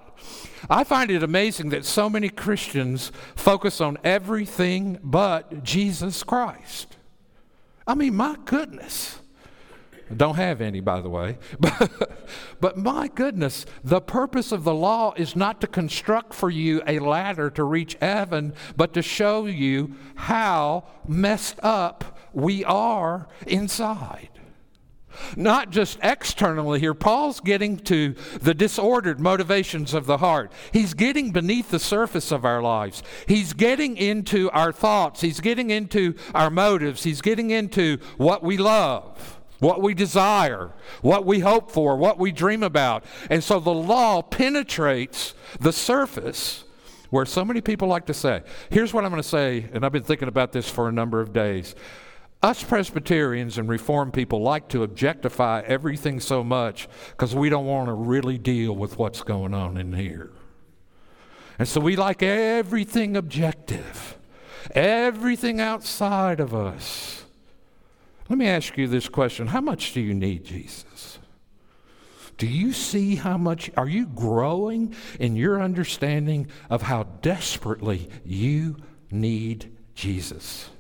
I 0.69 0.83
find 0.83 1.11
it 1.11 1.23
amazing 1.23 1.69
that 1.71 1.85
so 1.85 2.11
many 2.11 2.29
Christians 2.29 3.13
focus 3.37 3.81
on 3.81 3.97
everything 4.03 4.99
but 5.03 5.63
Jesus 5.63 6.25
Christ. 6.25 6.97
I 7.87 7.95
mean, 7.95 8.17
my 8.17 8.37
goodness. 8.45 9.18
Don't 10.17 10.37
have 10.37 10.61
any, 10.61 10.81
by 10.81 11.01
the 11.01 11.09
way. 11.11 11.39
but 12.61 12.77
my 12.77 13.09
goodness, 13.09 13.67
the 13.85 14.01
purpose 14.01 14.53
of 14.53 14.65
the 14.65 14.75
law 14.75 15.13
is 15.17 15.37
not 15.37 15.61
to 15.61 15.67
construct 15.67 16.33
for 16.33 16.51
you 16.51 16.83
a 16.87 16.99
ladder 16.99 17.51
to 17.51 17.65
reach 17.65 17.97
heaven, 18.01 18.55
but 18.77 18.95
to 18.95 19.03
show 19.03 19.47
you 19.47 19.95
how 20.15 20.85
messed 21.07 21.59
up 21.63 22.19
we 22.33 22.65
are 22.65 23.29
inside. 23.47 24.31
Not 25.37 25.71
just 25.71 25.99
externally 26.03 26.81
here. 26.81 26.95
Paul's 26.95 27.41
getting 27.41 27.77
to 27.79 28.15
the 28.41 28.55
disordered 28.55 29.19
motivations 29.19 29.93
of 29.93 30.07
the 30.07 30.19
heart. 30.19 30.53
He's 30.73 30.95
getting 30.95 31.33
beneath 31.33 31.71
the 31.71 31.79
surface 31.79 32.31
of 32.31 32.45
our 32.45 32.63
lives. 32.63 33.03
He's 33.27 33.53
getting 33.53 33.97
into 33.97 34.51
our 34.51 34.73
thoughts. 34.73 35.21
He's 35.21 35.41
getting 35.41 35.71
into 35.71 36.15
our 36.35 36.51
motives. 36.51 37.03
He's 37.03 37.21
getting 37.21 37.51
into 37.51 37.99
what 38.17 38.43
we 38.43 38.59
love 38.59 39.38
what 39.61 39.83
we 39.83 39.95
desire, 39.95 40.73
what 41.03 41.27
we 41.27 41.41
hope 41.41 41.71
for, 41.71 41.97
what 41.97 42.19
we 42.19 42.33
dream 42.33 42.63
about. 42.63 43.05
And 43.31 43.43
so 43.43 43.59
the 43.59 43.75
law 43.75 44.23
penetrates 44.23 45.35
the 45.61 45.73
surface 45.73 46.65
where 47.11 47.25
so 47.25 47.45
many 47.45 47.61
people 47.61 47.89
like 47.89 48.07
to 48.07 48.15
say, 48.15 48.43
here's 48.71 48.93
what 48.93 49.05
I'm 49.05 49.11
going 49.11 49.23
to 49.23 49.29
say, 49.29 49.67
and 49.73 49.85
I've 49.85 49.93
been 49.93 50.03
thinking 50.03 50.29
about 50.29 50.53
this 50.53 50.69
for 50.69 50.89
a 50.89 50.93
number 50.93 51.21
of 51.21 51.33
days. 51.33 51.75
Us 52.43 52.63
Presbyterians 52.63 53.59
and 53.59 53.69
Reformed 53.69 54.13
people 54.13 54.43
like 54.43 54.69
to 54.69 54.85
objectify 54.85 55.63
everything 55.67 56.21
so 56.21 56.45
much 56.45 56.89
because 57.11 57.35
we 57.35 57.49
don't 57.49 57.67
want 57.67 57.89
to 57.89 57.95
really 57.95 58.39
deal 58.39 58.77
with 58.77 58.97
what's 58.97 59.23
going 59.23 59.55
on 59.55 59.77
in 59.77 59.95
here. 59.95 60.31
And 61.59 61.67
so 61.67 61.81
we 61.81 61.97
like 61.97 62.23
everything 62.23 63.17
objective, 63.17 64.17
everything 64.73 65.61
outside 65.61 66.39
of 66.39 66.55
us. 66.55 67.25
Let 68.29 68.39
me 68.39 68.47
ask 68.47 68.77
you 68.77 68.87
this 68.87 69.09
question 69.09 69.49
How 69.49 69.61
much 69.61 69.93
do 69.93 70.01
you 70.01 70.15
need 70.15 70.45
Jesus? 70.45 71.19
Do 72.37 72.47
you 72.47 72.73
see 72.73 73.17
how 73.17 73.37
much, 73.37 73.69
are 73.77 73.89
you 73.89 74.07
growing 74.07 74.95
in 75.19 75.35
your 75.35 75.61
understanding 75.61 76.47
of 76.71 76.83
how 76.83 77.03
desperately 77.21 78.09
you 78.25 78.77
need 79.11 79.77
Jesus? 79.97 80.71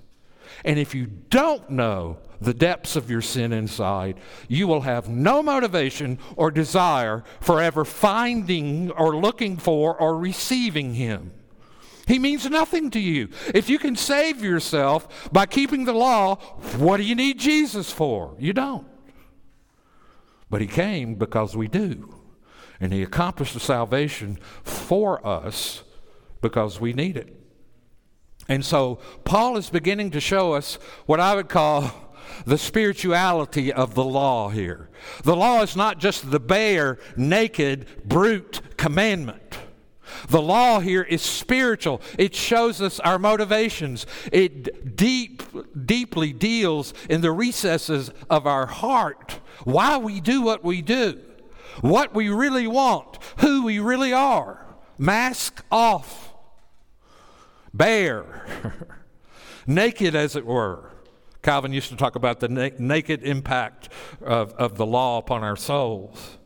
And 0.64 0.78
if 0.78 0.94
you 0.94 1.06
don't 1.06 1.68
know 1.68 2.18
the 2.40 2.54
depths 2.54 2.94
of 2.94 3.10
your 3.10 3.20
sin 3.20 3.52
inside, 3.52 4.18
you 4.46 4.68
will 4.68 4.82
have 4.82 5.08
no 5.08 5.42
motivation 5.42 6.18
or 6.36 6.52
desire 6.52 7.24
for 7.40 7.60
ever 7.60 7.84
finding 7.84 8.92
or 8.92 9.16
looking 9.16 9.56
for 9.56 10.00
or 10.00 10.16
receiving 10.16 10.94
Him. 10.94 11.32
He 12.08 12.18
means 12.18 12.48
nothing 12.48 12.90
to 12.92 12.98
you. 12.98 13.28
If 13.54 13.68
you 13.68 13.78
can 13.78 13.94
save 13.94 14.42
yourself 14.42 15.30
by 15.30 15.44
keeping 15.44 15.84
the 15.84 15.92
law, 15.92 16.36
what 16.78 16.96
do 16.96 17.02
you 17.02 17.14
need 17.14 17.38
Jesus 17.38 17.92
for? 17.92 18.34
You 18.38 18.54
don't. 18.54 18.86
But 20.48 20.62
He 20.62 20.66
came 20.66 21.16
because 21.16 21.54
we 21.54 21.68
do. 21.68 22.14
And 22.80 22.94
He 22.94 23.02
accomplished 23.02 23.52
the 23.52 23.60
salvation 23.60 24.38
for 24.62 25.24
us 25.26 25.82
because 26.40 26.80
we 26.80 26.94
need 26.94 27.18
it. 27.18 27.36
And 28.48 28.64
so 28.64 29.00
Paul 29.24 29.58
is 29.58 29.68
beginning 29.68 30.10
to 30.12 30.20
show 30.20 30.54
us 30.54 30.76
what 31.04 31.20
I 31.20 31.34
would 31.34 31.50
call 31.50 31.92
the 32.46 32.56
spirituality 32.56 33.72
of 33.72 33.94
the 33.94 34.04
law 34.04 34.48
here. 34.48 34.88
The 35.24 35.36
law 35.36 35.62
is 35.62 35.76
not 35.76 35.98
just 35.98 36.30
the 36.30 36.40
bare, 36.40 36.98
naked, 37.16 37.86
brute 38.06 38.62
commandment. 38.78 39.47
The 40.28 40.42
law 40.42 40.80
here 40.80 41.02
is 41.02 41.22
spiritual. 41.22 42.00
It 42.18 42.34
shows 42.34 42.80
us 42.80 43.00
our 43.00 43.18
motivations. 43.18 44.06
It 44.32 44.96
deep, 44.96 45.42
deeply 45.86 46.32
deals 46.32 46.94
in 47.08 47.20
the 47.20 47.32
recesses 47.32 48.10
of 48.28 48.46
our 48.46 48.66
heart, 48.66 49.40
why 49.64 49.96
we 49.98 50.20
do 50.20 50.42
what 50.42 50.64
we 50.64 50.82
do, 50.82 51.20
what 51.80 52.14
we 52.14 52.28
really 52.28 52.66
want, 52.66 53.18
who 53.38 53.64
we 53.64 53.78
really 53.78 54.12
are. 54.12 54.66
Mask 54.98 55.64
off, 55.70 56.34
bare, 57.72 58.74
naked 59.66 60.14
as 60.14 60.34
it 60.34 60.44
were. 60.44 60.90
Calvin 61.42 61.72
used 61.72 61.88
to 61.90 61.96
talk 61.96 62.16
about 62.16 62.40
the 62.40 62.48
na- 62.48 62.70
naked 62.78 63.22
impact 63.22 63.88
of, 64.20 64.52
of 64.54 64.76
the 64.76 64.84
law 64.84 65.18
upon 65.18 65.44
our 65.44 65.56
souls. 65.56 66.38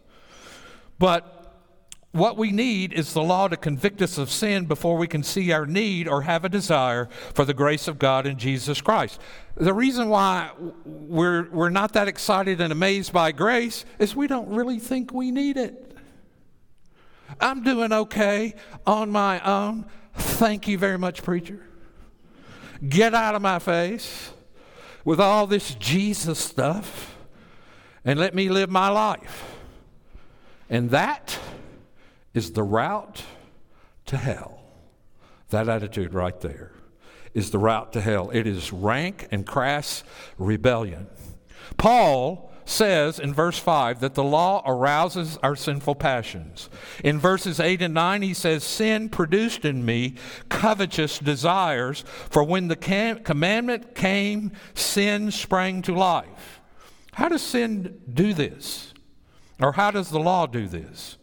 But 0.98 1.41
what 2.12 2.36
we 2.36 2.52
need 2.52 2.92
is 2.92 3.14
the 3.14 3.22
law 3.22 3.48
to 3.48 3.56
convict 3.56 4.02
us 4.02 4.18
of 4.18 4.30
sin 4.30 4.66
before 4.66 4.98
we 4.98 5.08
can 5.08 5.22
see 5.22 5.50
our 5.50 5.64
need 5.64 6.06
or 6.06 6.22
have 6.22 6.44
a 6.44 6.48
desire 6.48 7.08
for 7.32 7.46
the 7.46 7.54
grace 7.54 7.88
of 7.88 7.98
God 7.98 8.26
in 8.26 8.36
Jesus 8.36 8.82
Christ. 8.82 9.18
The 9.56 9.72
reason 9.72 10.10
why 10.10 10.50
we're, 10.84 11.48
we're 11.50 11.70
not 11.70 11.94
that 11.94 12.08
excited 12.08 12.60
and 12.60 12.70
amazed 12.70 13.14
by 13.14 13.32
grace 13.32 13.86
is 13.98 14.14
we 14.14 14.26
don't 14.26 14.48
really 14.48 14.78
think 14.78 15.14
we 15.14 15.30
need 15.30 15.56
it. 15.56 15.96
I'm 17.40 17.62
doing 17.62 17.92
okay 17.92 18.54
on 18.86 19.10
my 19.10 19.40
own. 19.40 19.86
Thank 20.14 20.68
you 20.68 20.76
very 20.76 20.98
much, 20.98 21.22
preacher. 21.22 21.66
Get 22.86 23.14
out 23.14 23.34
of 23.34 23.40
my 23.40 23.58
face 23.58 24.32
with 25.02 25.18
all 25.18 25.46
this 25.46 25.74
Jesus 25.76 26.38
stuff 26.38 27.16
and 28.04 28.20
let 28.20 28.34
me 28.34 28.50
live 28.50 28.68
my 28.68 28.90
life. 28.90 29.56
And 30.68 30.90
that 30.90 31.38
is 32.34 32.52
the 32.52 32.62
route 32.62 33.24
to 34.06 34.16
hell. 34.16 34.60
That 35.50 35.68
attitude 35.68 36.14
right 36.14 36.40
there 36.40 36.72
is 37.34 37.50
the 37.50 37.58
route 37.58 37.92
to 37.92 38.00
hell. 38.00 38.30
It 38.30 38.46
is 38.46 38.72
rank 38.72 39.28
and 39.30 39.46
crass 39.46 40.04
rebellion. 40.38 41.06
Paul 41.76 42.50
says 42.64 43.18
in 43.18 43.34
verse 43.34 43.58
5 43.58 44.00
that 44.00 44.14
the 44.14 44.24
law 44.24 44.62
arouses 44.64 45.38
our 45.42 45.56
sinful 45.56 45.96
passions. 45.96 46.68
In 47.02 47.18
verses 47.18 47.58
8 47.60 47.82
and 47.82 47.94
9, 47.94 48.22
he 48.22 48.34
says, 48.34 48.64
Sin 48.64 49.08
produced 49.08 49.64
in 49.64 49.84
me 49.84 50.14
covetous 50.48 51.18
desires, 51.18 52.04
for 52.30 52.44
when 52.44 52.68
the 52.68 52.76
commandment 53.24 53.94
came, 53.94 54.52
sin 54.74 55.30
sprang 55.30 55.82
to 55.82 55.94
life. 55.94 56.60
How 57.14 57.28
does 57.28 57.42
sin 57.42 58.00
do 58.12 58.32
this? 58.32 58.94
Or 59.60 59.72
how 59.72 59.90
does 59.90 60.10
the 60.10 60.20
law 60.20 60.46
do 60.46 60.66
this? 60.66 61.18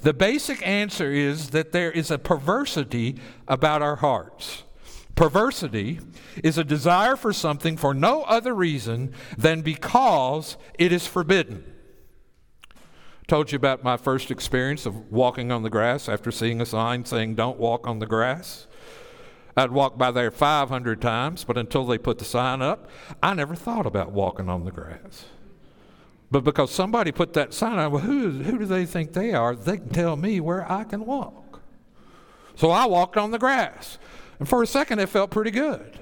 The 0.00 0.14
basic 0.14 0.66
answer 0.66 1.10
is 1.12 1.50
that 1.50 1.72
there 1.72 1.90
is 1.90 2.10
a 2.10 2.18
perversity 2.18 3.16
about 3.46 3.82
our 3.82 3.96
hearts. 3.96 4.64
Perversity 5.14 6.00
is 6.42 6.56
a 6.56 6.64
desire 6.64 7.16
for 7.16 7.32
something 7.32 7.76
for 7.76 7.92
no 7.92 8.22
other 8.22 8.54
reason 8.54 9.12
than 9.36 9.60
because 9.60 10.56
it 10.78 10.92
is 10.92 11.06
forbidden. 11.06 11.64
Told 13.28 13.52
you 13.52 13.56
about 13.56 13.84
my 13.84 13.96
first 13.96 14.30
experience 14.30 14.84
of 14.86 15.12
walking 15.12 15.52
on 15.52 15.62
the 15.62 15.70
grass 15.70 16.08
after 16.08 16.30
seeing 16.30 16.60
a 16.60 16.66
sign 16.66 17.04
saying, 17.04 17.34
Don't 17.34 17.58
walk 17.58 17.86
on 17.86 17.98
the 17.98 18.06
grass. 18.06 18.66
I'd 19.56 19.70
walked 19.70 19.98
by 19.98 20.10
there 20.10 20.30
500 20.30 21.00
times, 21.00 21.44
but 21.44 21.58
until 21.58 21.84
they 21.84 21.98
put 21.98 22.18
the 22.18 22.24
sign 22.24 22.62
up, 22.62 22.88
I 23.22 23.34
never 23.34 23.54
thought 23.54 23.86
about 23.86 24.12
walking 24.12 24.48
on 24.48 24.64
the 24.64 24.70
grass. 24.70 25.26
But 26.32 26.44
because 26.44 26.70
somebody 26.70 27.12
put 27.12 27.34
that 27.34 27.52
sign 27.52 27.78
on, 27.78 27.92
well, 27.92 28.00
who, 28.00 28.30
who 28.30 28.58
do 28.58 28.64
they 28.64 28.86
think 28.86 29.12
they 29.12 29.34
are? 29.34 29.54
They 29.54 29.76
can 29.76 29.90
tell 29.90 30.16
me 30.16 30.40
where 30.40 30.70
I 30.70 30.84
can 30.84 31.04
walk. 31.04 31.60
So 32.56 32.70
I 32.70 32.86
walked 32.86 33.18
on 33.18 33.32
the 33.32 33.38
grass. 33.38 33.98
And 34.38 34.48
for 34.48 34.62
a 34.62 34.66
second, 34.66 34.98
it 34.98 35.10
felt 35.10 35.30
pretty 35.30 35.50
good 35.50 35.98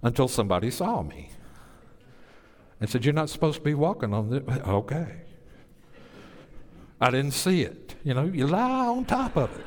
until 0.00 0.28
somebody 0.28 0.70
saw 0.70 1.02
me 1.02 1.30
and 2.78 2.88
said, 2.88 3.04
You're 3.04 3.12
not 3.12 3.30
supposed 3.30 3.58
to 3.58 3.64
be 3.64 3.74
walking 3.74 4.14
on 4.14 4.30
this. 4.30 4.44
Okay. 4.46 5.16
I 7.00 7.10
didn't 7.10 7.32
see 7.32 7.62
it. 7.62 7.96
You 8.04 8.14
know, 8.14 8.24
you 8.24 8.46
lie 8.46 8.86
on 8.86 9.06
top 9.06 9.36
of 9.36 9.50
it. 9.58 9.66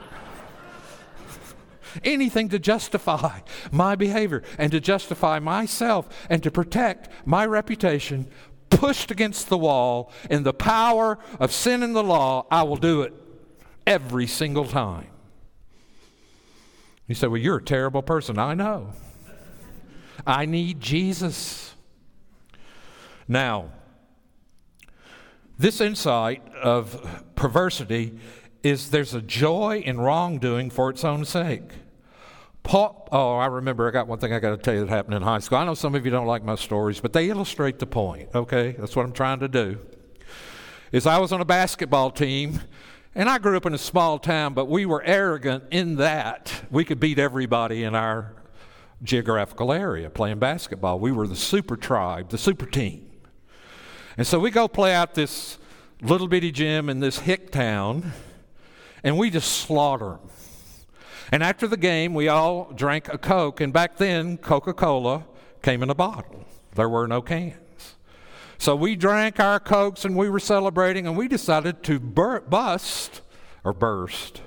Anything 2.05 2.47
to 2.49 2.59
justify 2.59 3.41
my 3.71 3.95
behavior 3.95 4.41
and 4.57 4.71
to 4.71 4.79
justify 4.79 5.39
myself 5.39 6.07
and 6.29 6.41
to 6.43 6.49
protect 6.49 7.09
my 7.25 7.45
reputation 7.45 8.27
pushed 8.77 9.11
against 9.11 9.49
the 9.49 9.57
wall 9.57 10.11
in 10.29 10.43
the 10.43 10.53
power 10.53 11.17
of 11.39 11.51
sin 11.51 11.83
and 11.83 11.95
the 11.95 12.03
law, 12.03 12.45
I 12.51 12.63
will 12.63 12.77
do 12.77 13.01
it 13.01 13.13
every 13.85 14.27
single 14.27 14.65
time. 14.65 15.07
You 17.07 17.15
say, 17.15 17.27
Well, 17.27 17.39
you're 17.39 17.57
a 17.57 17.63
terrible 17.63 18.01
person. 18.01 18.37
I 18.37 18.53
know. 18.53 18.93
I 20.25 20.45
need 20.45 20.79
Jesus. 20.79 21.75
Now, 23.27 23.71
this 25.57 25.81
insight 25.81 26.47
of 26.55 27.23
perversity 27.35 28.19
is 28.63 28.91
there's 28.91 29.13
a 29.13 29.21
joy 29.21 29.83
in 29.85 29.99
wrongdoing 29.99 30.69
for 30.69 30.89
its 30.89 31.03
own 31.03 31.25
sake. 31.25 31.71
Paul, 32.63 33.07
oh, 33.11 33.35
I 33.35 33.47
remember 33.47 33.87
I 33.87 33.91
got 33.91 34.07
one 34.07 34.19
thing 34.19 34.33
I 34.33 34.39
got 34.39 34.51
to 34.51 34.57
tell 34.57 34.73
you 34.73 34.79
that 34.81 34.89
happened 34.89 35.15
in 35.15 35.21
high 35.21 35.39
school. 35.39 35.57
I 35.57 35.65
know 35.65 35.73
some 35.73 35.95
of 35.95 36.05
you 36.05 36.11
don't 36.11 36.25
like 36.25 36.43
my 36.43 36.55
stories, 36.55 37.01
but 37.01 37.11
they 37.11 37.29
illustrate 37.29 37.79
the 37.79 37.85
point, 37.85 38.29
okay? 38.33 38.71
That's 38.79 38.95
what 38.95 39.05
I'm 39.05 39.11
trying 39.11 39.39
to 39.41 39.49
do. 39.49 39.79
Is 40.91 41.05
I 41.05 41.17
was 41.17 41.31
on 41.33 41.41
a 41.41 41.45
basketball 41.45 42.09
team, 42.09 42.61
and 43.15 43.29
I 43.29 43.37
grew 43.37 43.57
up 43.57 43.65
in 43.65 43.73
a 43.73 43.77
small 43.77 44.17
town, 44.17 44.53
but 44.53 44.69
we 44.69 44.85
were 44.85 45.03
arrogant 45.03 45.65
in 45.71 45.97
that 45.97 46.63
we 46.71 46.85
could 46.85 46.99
beat 46.99 47.19
everybody 47.19 47.83
in 47.83 47.95
our 47.95 48.33
geographical 49.03 49.73
area 49.73 50.09
playing 50.09 50.39
basketball. 50.39 50.99
We 50.99 51.11
were 51.11 51.27
the 51.27 51.35
super 51.35 51.75
tribe, 51.75 52.29
the 52.29 52.37
super 52.37 52.65
team. 52.65 53.09
And 54.17 54.25
so 54.25 54.39
we 54.39 54.51
go 54.51 54.67
play 54.67 54.93
out 54.93 55.15
this 55.15 55.57
little 56.01 56.27
bitty 56.27 56.51
gym 56.51 56.89
in 56.89 57.01
this 57.01 57.19
hick 57.19 57.51
town, 57.51 58.13
and 59.03 59.17
we 59.17 59.29
just 59.29 59.51
slaughter 59.51 60.05
them. 60.11 60.29
And 61.31 61.43
after 61.43 61.67
the 61.67 61.77
game, 61.77 62.13
we 62.13 62.27
all 62.27 62.71
drank 62.73 63.11
a 63.11 63.17
Coke, 63.17 63.61
and 63.61 63.73
back 63.73 63.97
then, 63.97 64.37
Coca 64.37 64.73
Cola 64.73 65.25
came 65.61 65.81
in 65.81 65.89
a 65.89 65.95
bottle. 65.95 66.45
There 66.75 66.89
were 66.89 67.07
no 67.07 67.21
cans. 67.21 67.95
So 68.57 68.75
we 68.75 68.95
drank 68.95 69.39
our 69.39 69.59
Cokes 69.59 70.05
and 70.05 70.15
we 70.15 70.29
were 70.29 70.39
celebrating, 70.39 71.07
and 71.07 71.17
we 71.17 71.27
decided 71.27 71.83
to 71.83 71.99
bur- 71.99 72.41
bust, 72.41 73.21
or 73.63 73.73
burst, 73.73 74.41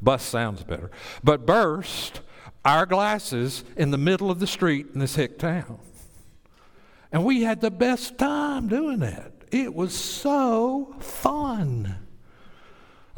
bust 0.00 0.28
sounds 0.28 0.62
better, 0.62 0.90
but 1.22 1.46
burst 1.46 2.20
our 2.64 2.86
glasses 2.86 3.64
in 3.76 3.90
the 3.90 3.98
middle 3.98 4.30
of 4.30 4.40
the 4.40 4.46
street 4.46 4.88
in 4.92 5.00
this 5.00 5.14
hick 5.14 5.38
town. 5.38 5.78
And 7.12 7.24
we 7.24 7.42
had 7.42 7.60
the 7.60 7.70
best 7.70 8.18
time 8.18 8.68
doing 8.68 9.00
that. 9.00 9.32
It 9.50 9.74
was 9.74 9.94
so 9.94 10.94
fun 11.00 11.96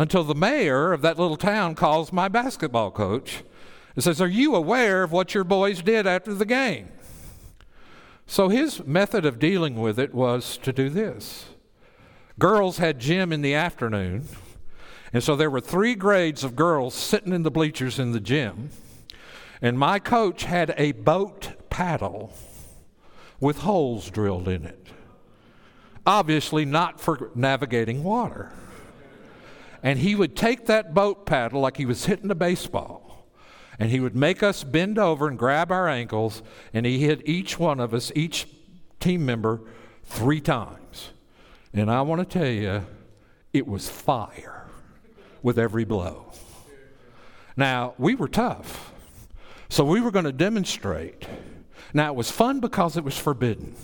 until 0.02 0.24
the 0.24 0.34
mayor 0.34 0.92
of 0.92 1.00
that 1.00 1.18
little 1.18 1.36
town 1.36 1.74
calls 1.74 2.12
my 2.12 2.28
basketball 2.28 2.90
coach 2.90 3.44
and 3.94 4.02
says, 4.02 4.20
Are 4.20 4.28
you 4.28 4.54
aware 4.54 5.04
of 5.04 5.12
what 5.12 5.32
your 5.32 5.44
boys 5.44 5.80
did 5.80 6.06
after 6.06 6.34
the 6.34 6.44
game? 6.44 6.88
So 8.26 8.48
his 8.48 8.84
method 8.84 9.24
of 9.24 9.38
dealing 9.38 9.80
with 9.80 9.98
it 9.98 10.12
was 10.12 10.58
to 10.58 10.72
do 10.72 10.90
this. 10.90 11.46
Girls 12.38 12.78
had 12.78 12.98
gym 12.98 13.32
in 13.32 13.42
the 13.42 13.54
afternoon, 13.54 14.26
and 15.12 15.22
so 15.22 15.36
there 15.36 15.50
were 15.50 15.60
three 15.60 15.94
grades 15.94 16.42
of 16.42 16.56
girls 16.56 16.94
sitting 16.94 17.32
in 17.32 17.44
the 17.44 17.50
bleachers 17.50 17.98
in 17.98 18.12
the 18.12 18.20
gym, 18.20 18.70
and 19.60 19.78
my 19.78 19.98
coach 19.98 20.44
had 20.44 20.74
a 20.76 20.92
boat 20.92 21.52
paddle 21.70 22.32
with 23.38 23.58
holes 23.58 24.10
drilled 24.10 24.48
in 24.48 24.64
it. 24.64 24.88
Obviously, 26.04 26.64
not 26.64 27.00
for 27.00 27.30
navigating 27.34 28.02
water. 28.02 28.52
And 29.82 29.98
he 29.98 30.14
would 30.14 30.36
take 30.36 30.66
that 30.66 30.94
boat 30.94 31.26
paddle 31.26 31.60
like 31.60 31.76
he 31.76 31.86
was 31.86 32.06
hitting 32.06 32.30
a 32.30 32.36
baseball. 32.36 33.26
And 33.78 33.90
he 33.90 34.00
would 34.00 34.14
make 34.14 34.42
us 34.42 34.62
bend 34.62 34.98
over 34.98 35.26
and 35.26 35.38
grab 35.38 35.72
our 35.72 35.88
ankles, 35.88 36.42
and 36.72 36.86
he 36.86 37.00
hit 37.00 37.26
each 37.28 37.58
one 37.58 37.80
of 37.80 37.92
us, 37.92 38.12
each 38.14 38.46
team 39.00 39.26
member, 39.26 39.60
three 40.04 40.40
times. 40.40 41.10
And 41.72 41.90
I 41.90 42.02
want 42.02 42.20
to 42.20 42.38
tell 42.38 42.48
you, 42.48 42.86
it 43.52 43.66
was 43.66 43.88
fire 43.88 44.66
with 45.42 45.58
every 45.58 45.84
blow. 45.84 46.32
Now, 47.56 47.94
we 47.98 48.14
were 48.14 48.28
tough, 48.28 48.92
so 49.68 49.84
we 49.84 50.00
were 50.00 50.10
going 50.10 50.26
to 50.26 50.32
demonstrate. 50.32 51.26
Now, 51.92 52.12
it 52.12 52.14
was 52.14 52.30
fun 52.30 52.60
because 52.60 52.96
it 52.96 53.04
was 53.04 53.18
forbidden. 53.18 53.74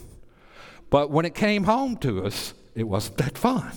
But 0.90 1.10
when 1.10 1.24
it 1.24 1.34
came 1.34 1.64
home 1.64 1.96
to 1.98 2.24
us, 2.24 2.54
it 2.74 2.84
wasn't 2.84 3.18
that 3.18 3.36
fun. 3.36 3.72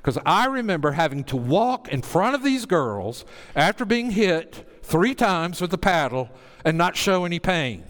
Because 0.00 0.18
I 0.24 0.46
remember 0.46 0.92
having 0.92 1.24
to 1.24 1.36
walk 1.36 1.88
in 1.88 2.00
front 2.00 2.34
of 2.34 2.42
these 2.42 2.64
girls 2.64 3.26
after 3.54 3.84
being 3.84 4.12
hit 4.12 4.66
three 4.82 5.14
times 5.14 5.60
with 5.60 5.72
a 5.74 5.78
paddle 5.78 6.30
and 6.64 6.78
not 6.78 6.96
show 6.96 7.26
any 7.26 7.38
pain. 7.38 7.84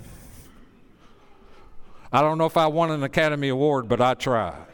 I 2.13 2.21
don't 2.21 2.39
know 2.39 2.47
if 2.47 2.57
I 2.57 2.67
won 2.67 2.91
an 2.91 3.05
Academy 3.05 3.49
Award, 3.49 3.89
but 3.89 4.01
I 4.01 4.15
tried. 4.15 4.67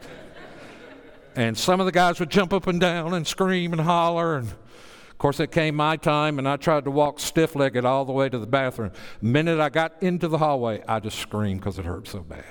and 1.35 1.55
some 1.55 1.79
of 1.79 1.85
the 1.85 1.91
guys 1.91 2.19
would 2.19 2.31
jump 2.31 2.53
up 2.53 2.65
and 2.65 2.79
down 2.79 3.13
and 3.13 3.27
scream 3.27 3.71
and 3.71 3.81
holler. 3.81 4.37
And 4.37 4.47
of 4.47 5.17
course, 5.19 5.39
it 5.39 5.51
came 5.51 5.75
my 5.75 5.97
time, 5.97 6.39
and 6.39 6.49
I 6.49 6.57
tried 6.57 6.85
to 6.85 6.91
walk 6.91 7.19
stiff 7.19 7.55
legged 7.55 7.85
all 7.85 8.05
the 8.05 8.11
way 8.11 8.29
to 8.29 8.39
the 8.39 8.47
bathroom. 8.47 8.91
The 9.21 9.27
minute 9.27 9.59
I 9.59 9.69
got 9.69 9.93
into 10.01 10.27
the 10.27 10.39
hallway, 10.39 10.83
I 10.87 10.99
just 10.99 11.19
screamed 11.19 11.59
because 11.59 11.77
it 11.77 11.85
hurt 11.85 12.07
so 12.07 12.21
bad. 12.21 12.43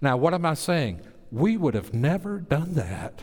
Now, 0.00 0.16
what 0.16 0.34
am 0.34 0.44
I 0.44 0.54
saying? 0.54 1.02
We 1.30 1.56
would 1.56 1.74
have 1.74 1.94
never 1.94 2.38
done 2.38 2.74
that, 2.74 3.22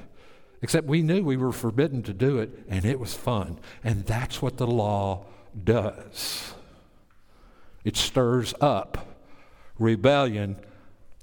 except 0.62 0.88
we 0.88 1.02
knew 1.02 1.24
we 1.24 1.38
were 1.38 1.52
forbidden 1.52 2.04
to 2.04 2.14
do 2.14 2.40
it, 2.40 2.64
and 2.70 2.86
it 2.86 3.00
was 3.00 3.14
fun. 3.14 3.60
And 3.84 4.06
that's 4.06 4.42
what 4.42 4.58
the 4.58 4.68
law 4.68 5.26
does 5.64 6.54
it 7.84 7.96
stirs 7.96 8.54
up 8.60 9.08
rebellion 9.80 10.58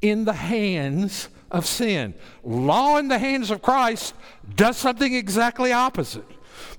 in 0.00 0.24
the 0.24 0.32
hands 0.32 1.28
of 1.50 1.66
sin. 1.66 2.14
Law 2.42 2.96
in 2.96 3.08
the 3.08 3.18
hands 3.18 3.50
of 3.50 3.60
Christ 3.60 4.14
does 4.56 4.78
something 4.78 5.14
exactly 5.14 5.72
opposite. 5.72 6.24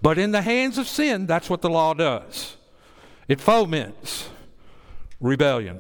But 0.01 0.17
in 0.17 0.31
the 0.31 0.41
hands 0.41 0.77
of 0.77 0.87
sin, 0.87 1.27
that's 1.27 1.49
what 1.49 1.61
the 1.61 1.69
law 1.69 1.93
does 1.93 2.57
it 3.27 3.39
foments 3.39 4.29
rebellion. 5.19 5.79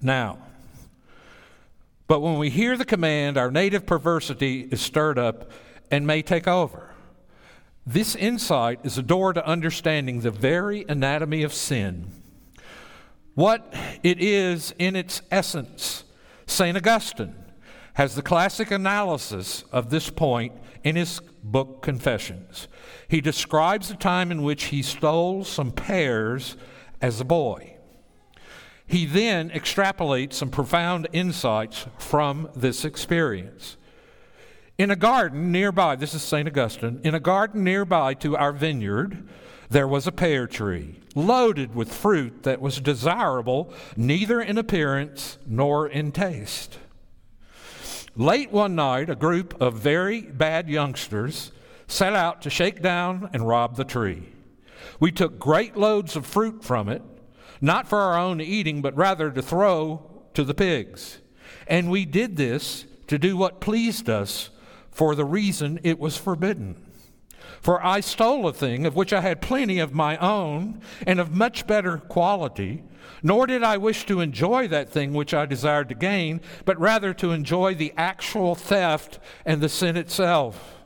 Now, 0.00 0.38
but 2.12 2.20
when 2.20 2.36
we 2.36 2.50
hear 2.50 2.76
the 2.76 2.84
command, 2.84 3.38
our 3.38 3.50
native 3.50 3.86
perversity 3.86 4.68
is 4.70 4.82
stirred 4.82 5.18
up 5.18 5.50
and 5.90 6.06
may 6.06 6.20
take 6.20 6.46
over. 6.46 6.90
This 7.86 8.14
insight 8.14 8.80
is 8.84 8.98
a 8.98 9.02
door 9.02 9.32
to 9.32 9.46
understanding 9.46 10.20
the 10.20 10.30
very 10.30 10.84
anatomy 10.90 11.42
of 11.42 11.54
sin, 11.54 12.12
what 13.34 13.72
it 14.02 14.22
is 14.22 14.74
in 14.78 14.94
its 14.94 15.22
essence. 15.30 16.04
St. 16.44 16.76
Augustine 16.76 17.34
has 17.94 18.14
the 18.14 18.20
classic 18.20 18.70
analysis 18.70 19.64
of 19.72 19.88
this 19.88 20.10
point 20.10 20.52
in 20.84 20.96
his 20.96 21.18
book 21.42 21.80
Confessions. 21.80 22.68
He 23.08 23.22
describes 23.22 23.88
the 23.88 23.94
time 23.94 24.30
in 24.30 24.42
which 24.42 24.64
he 24.64 24.82
stole 24.82 25.44
some 25.44 25.70
pears 25.70 26.58
as 27.00 27.22
a 27.22 27.24
boy. 27.24 27.71
He 28.86 29.06
then 29.06 29.50
extrapolates 29.50 30.34
some 30.34 30.50
profound 30.50 31.08
insights 31.12 31.86
from 31.98 32.50
this 32.54 32.84
experience. 32.84 33.76
In 34.78 34.90
a 34.90 34.96
garden 34.96 35.52
nearby, 35.52 35.96
this 35.96 36.14
is 36.14 36.22
St. 36.22 36.48
Augustine, 36.48 37.00
in 37.04 37.14
a 37.14 37.20
garden 37.20 37.62
nearby 37.62 38.14
to 38.14 38.36
our 38.36 38.52
vineyard, 38.52 39.28
there 39.70 39.88
was 39.88 40.06
a 40.06 40.12
pear 40.12 40.46
tree, 40.46 41.00
loaded 41.14 41.74
with 41.74 41.92
fruit 41.92 42.42
that 42.42 42.60
was 42.60 42.80
desirable 42.80 43.72
neither 43.96 44.40
in 44.40 44.58
appearance 44.58 45.38
nor 45.46 45.88
in 45.88 46.12
taste. 46.12 46.78
Late 48.14 48.50
one 48.50 48.74
night, 48.74 49.08
a 49.08 49.14
group 49.14 49.58
of 49.60 49.74
very 49.74 50.20
bad 50.20 50.68
youngsters 50.68 51.52
set 51.86 52.14
out 52.14 52.42
to 52.42 52.50
shake 52.50 52.82
down 52.82 53.30
and 53.32 53.48
rob 53.48 53.76
the 53.76 53.84
tree. 53.84 54.24
We 55.00 55.12
took 55.12 55.38
great 55.38 55.76
loads 55.76 56.16
of 56.16 56.26
fruit 56.26 56.62
from 56.62 56.88
it, 56.88 57.02
not 57.62 57.88
for 57.88 58.00
our 58.00 58.18
own 58.18 58.40
eating, 58.40 58.82
but 58.82 58.94
rather 58.96 59.30
to 59.30 59.40
throw 59.40 60.02
to 60.34 60.44
the 60.44 60.52
pigs. 60.52 61.18
And 61.66 61.90
we 61.90 62.04
did 62.04 62.36
this 62.36 62.84
to 63.06 63.18
do 63.18 63.36
what 63.36 63.60
pleased 63.60 64.10
us 64.10 64.50
for 64.90 65.14
the 65.14 65.24
reason 65.24 65.80
it 65.82 65.98
was 65.98 66.16
forbidden. 66.16 66.84
For 67.60 67.84
I 67.84 68.00
stole 68.00 68.48
a 68.48 68.52
thing 68.52 68.84
of 68.84 68.96
which 68.96 69.12
I 69.12 69.20
had 69.20 69.40
plenty 69.40 69.78
of 69.78 69.94
my 69.94 70.16
own 70.16 70.80
and 71.06 71.20
of 71.20 71.30
much 71.30 71.66
better 71.66 71.98
quality, 71.98 72.82
nor 73.22 73.46
did 73.46 73.62
I 73.62 73.76
wish 73.76 74.04
to 74.06 74.20
enjoy 74.20 74.66
that 74.68 74.88
thing 74.88 75.12
which 75.12 75.32
I 75.32 75.46
desired 75.46 75.88
to 75.90 75.94
gain, 75.94 76.40
but 76.64 76.80
rather 76.80 77.14
to 77.14 77.30
enjoy 77.30 77.74
the 77.74 77.94
actual 77.96 78.56
theft 78.56 79.20
and 79.46 79.60
the 79.60 79.68
sin 79.68 79.96
itself. 79.96 80.81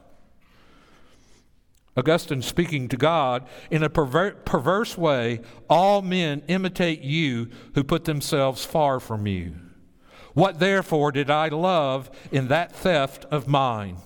Augustine 1.97 2.43
speaking 2.43 2.89
to 2.89 2.97
God, 2.97 3.47
in 3.71 3.83
a 3.83 3.89
perver- 3.89 4.45
perverse 4.45 4.99
way, 4.99 5.41
all 5.69 6.03
men 6.03 6.43
imitate 6.47 7.01
you 7.01 7.49
who 7.75 7.83
put 7.83 8.05
themselves 8.05 8.65
far 8.65 9.01
from 9.01 9.27
you. 9.27 9.55
What 10.35 10.59
therefore 10.59 11.13
did 11.13 11.31
I 11.31 11.49
love 11.49 12.11
in 12.31 12.49
that 12.49 12.73
theft 12.73 13.25
of 13.31 13.49
mine? 13.49 13.97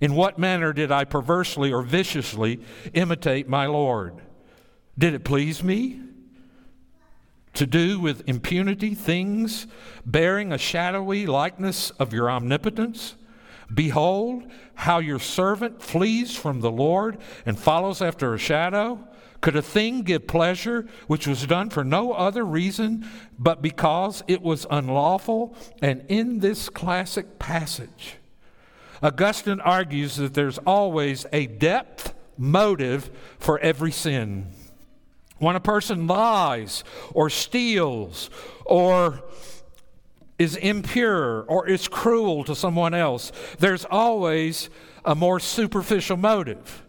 In 0.00 0.14
what 0.14 0.38
manner 0.38 0.72
did 0.72 0.90
I 0.90 1.04
perversely 1.04 1.70
or 1.72 1.82
viciously 1.82 2.60
imitate 2.94 3.48
my 3.48 3.66
Lord? 3.66 4.22
Did 4.96 5.12
it 5.12 5.24
please 5.24 5.62
me? 5.62 6.00
To 7.54 7.66
do 7.66 8.00
with 8.00 8.26
impunity 8.28 8.94
things 8.94 9.66
bearing 10.06 10.52
a 10.52 10.58
shadowy 10.58 11.26
likeness 11.26 11.90
of 11.90 12.14
your 12.14 12.30
omnipotence? 12.30 13.16
Behold, 13.72 14.44
how 14.74 14.98
your 14.98 15.18
servant 15.18 15.82
flees 15.82 16.34
from 16.34 16.60
the 16.60 16.70
Lord 16.70 17.18
and 17.44 17.58
follows 17.58 18.00
after 18.00 18.32
a 18.32 18.38
shadow? 18.38 19.06
Could 19.40 19.56
a 19.56 19.62
thing 19.62 20.02
give 20.02 20.26
pleasure 20.26 20.86
which 21.06 21.26
was 21.26 21.46
done 21.46 21.70
for 21.70 21.84
no 21.84 22.12
other 22.12 22.44
reason 22.44 23.06
but 23.38 23.62
because 23.62 24.22
it 24.26 24.42
was 24.42 24.66
unlawful? 24.70 25.56
And 25.80 26.04
in 26.08 26.40
this 26.40 26.68
classic 26.68 27.38
passage, 27.38 28.16
Augustine 29.02 29.60
argues 29.60 30.16
that 30.16 30.34
there's 30.34 30.58
always 30.58 31.26
a 31.32 31.46
depth 31.46 32.14
motive 32.36 33.10
for 33.38 33.58
every 33.60 33.92
sin. 33.92 34.52
When 35.38 35.54
a 35.54 35.60
person 35.60 36.08
lies 36.08 36.82
or 37.12 37.30
steals 37.30 38.28
or 38.64 39.22
is 40.38 40.56
impure 40.56 41.42
or 41.42 41.68
is 41.68 41.88
cruel 41.88 42.44
to 42.44 42.54
someone 42.54 42.94
else, 42.94 43.32
there's 43.58 43.84
always 43.84 44.70
a 45.04 45.14
more 45.14 45.40
superficial 45.40 46.16
motive. 46.16 46.84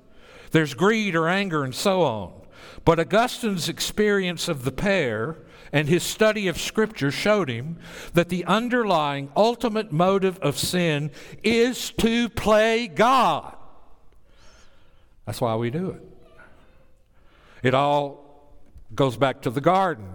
There's 0.51 0.73
greed 0.73 1.15
or 1.15 1.27
anger 1.27 1.63
and 1.63 1.73
so 1.73 2.01
on. 2.03 2.33
But 2.85 2.99
Augustine's 2.99 3.69
experience 3.69 4.47
of 4.47 4.63
the 4.63 4.71
pear 4.71 5.37
and 5.71 5.87
his 5.87 6.03
study 6.03 6.47
of 6.47 6.59
Scripture 6.59 7.11
showed 7.11 7.49
him 7.49 7.77
that 8.13 8.29
the 8.29 8.45
underlying 8.45 9.31
ultimate 9.35 9.91
motive 9.91 10.39
of 10.39 10.57
sin 10.57 11.11
is 11.43 11.91
to 11.91 12.29
play 12.29 12.87
God. 12.87 13.55
That's 15.25 15.41
why 15.41 15.55
we 15.55 15.69
do 15.69 15.91
it. 15.91 16.03
It 17.61 17.73
all 17.73 18.47
goes 18.95 19.17
back 19.17 19.41
to 19.41 19.49
the 19.49 19.61
garden 19.61 20.07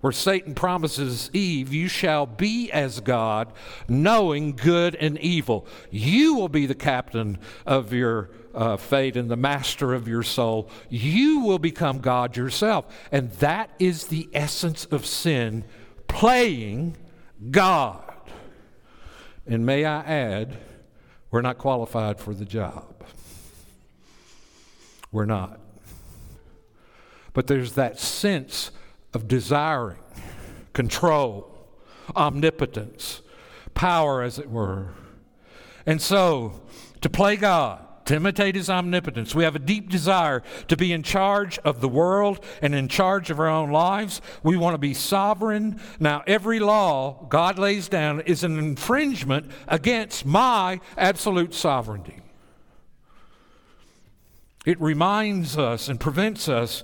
where 0.00 0.12
Satan 0.12 0.54
promises 0.54 1.30
Eve, 1.32 1.72
You 1.72 1.88
shall 1.88 2.26
be 2.26 2.70
as 2.70 3.00
God, 3.00 3.52
knowing 3.88 4.54
good 4.54 4.94
and 4.94 5.18
evil. 5.18 5.66
You 5.90 6.34
will 6.34 6.48
be 6.48 6.66
the 6.66 6.74
captain 6.74 7.38
of 7.66 7.92
your 7.92 8.30
uh, 8.54 8.76
fate 8.76 9.16
and 9.16 9.30
the 9.30 9.36
master 9.36 9.94
of 9.94 10.06
your 10.06 10.22
soul. 10.22 10.70
You 10.88 11.40
will 11.40 11.58
become 11.58 11.98
God 11.98 12.36
yourself. 12.36 12.86
And 13.10 13.30
that 13.32 13.70
is 13.78 14.06
the 14.06 14.28
essence 14.32 14.84
of 14.86 15.04
sin 15.04 15.64
playing 16.06 16.96
God. 17.50 18.04
And 19.46 19.64
may 19.64 19.84
I 19.84 20.00
add, 20.00 20.58
we're 21.30 21.42
not 21.42 21.58
qualified 21.58 22.20
for 22.20 22.34
the 22.34 22.44
job. 22.44 23.04
We're 25.10 25.24
not. 25.24 25.58
But 27.32 27.46
there's 27.46 27.72
that 27.72 27.98
sense 27.98 28.70
of 29.14 29.28
desiring, 29.28 29.98
control, 30.72 31.54
omnipotence, 32.16 33.22
power, 33.74 34.22
as 34.22 34.38
it 34.38 34.50
were. 34.50 34.88
And 35.86 36.02
so, 36.02 36.60
to 37.00 37.08
play 37.08 37.36
God, 37.36 37.84
to 38.08 38.16
imitate 38.16 38.54
his 38.54 38.70
omnipotence. 38.70 39.34
We 39.34 39.44
have 39.44 39.54
a 39.54 39.58
deep 39.58 39.90
desire 39.90 40.42
to 40.68 40.76
be 40.78 40.92
in 40.92 41.02
charge 41.02 41.58
of 41.58 41.82
the 41.82 41.88
world 41.88 42.42
and 42.62 42.74
in 42.74 42.88
charge 42.88 43.30
of 43.30 43.38
our 43.38 43.48
own 43.48 43.70
lives. 43.70 44.22
We 44.42 44.56
want 44.56 44.72
to 44.74 44.78
be 44.78 44.94
sovereign. 44.94 45.78
Now, 46.00 46.22
every 46.26 46.58
law 46.58 47.26
God 47.28 47.58
lays 47.58 47.86
down 47.86 48.20
is 48.20 48.44
an 48.44 48.58
infringement 48.58 49.50
against 49.66 50.24
my 50.24 50.80
absolute 50.96 51.52
sovereignty. 51.52 52.22
It 54.64 54.80
reminds 54.80 55.58
us 55.58 55.88
and 55.88 56.00
prevents 56.00 56.48
us 56.48 56.82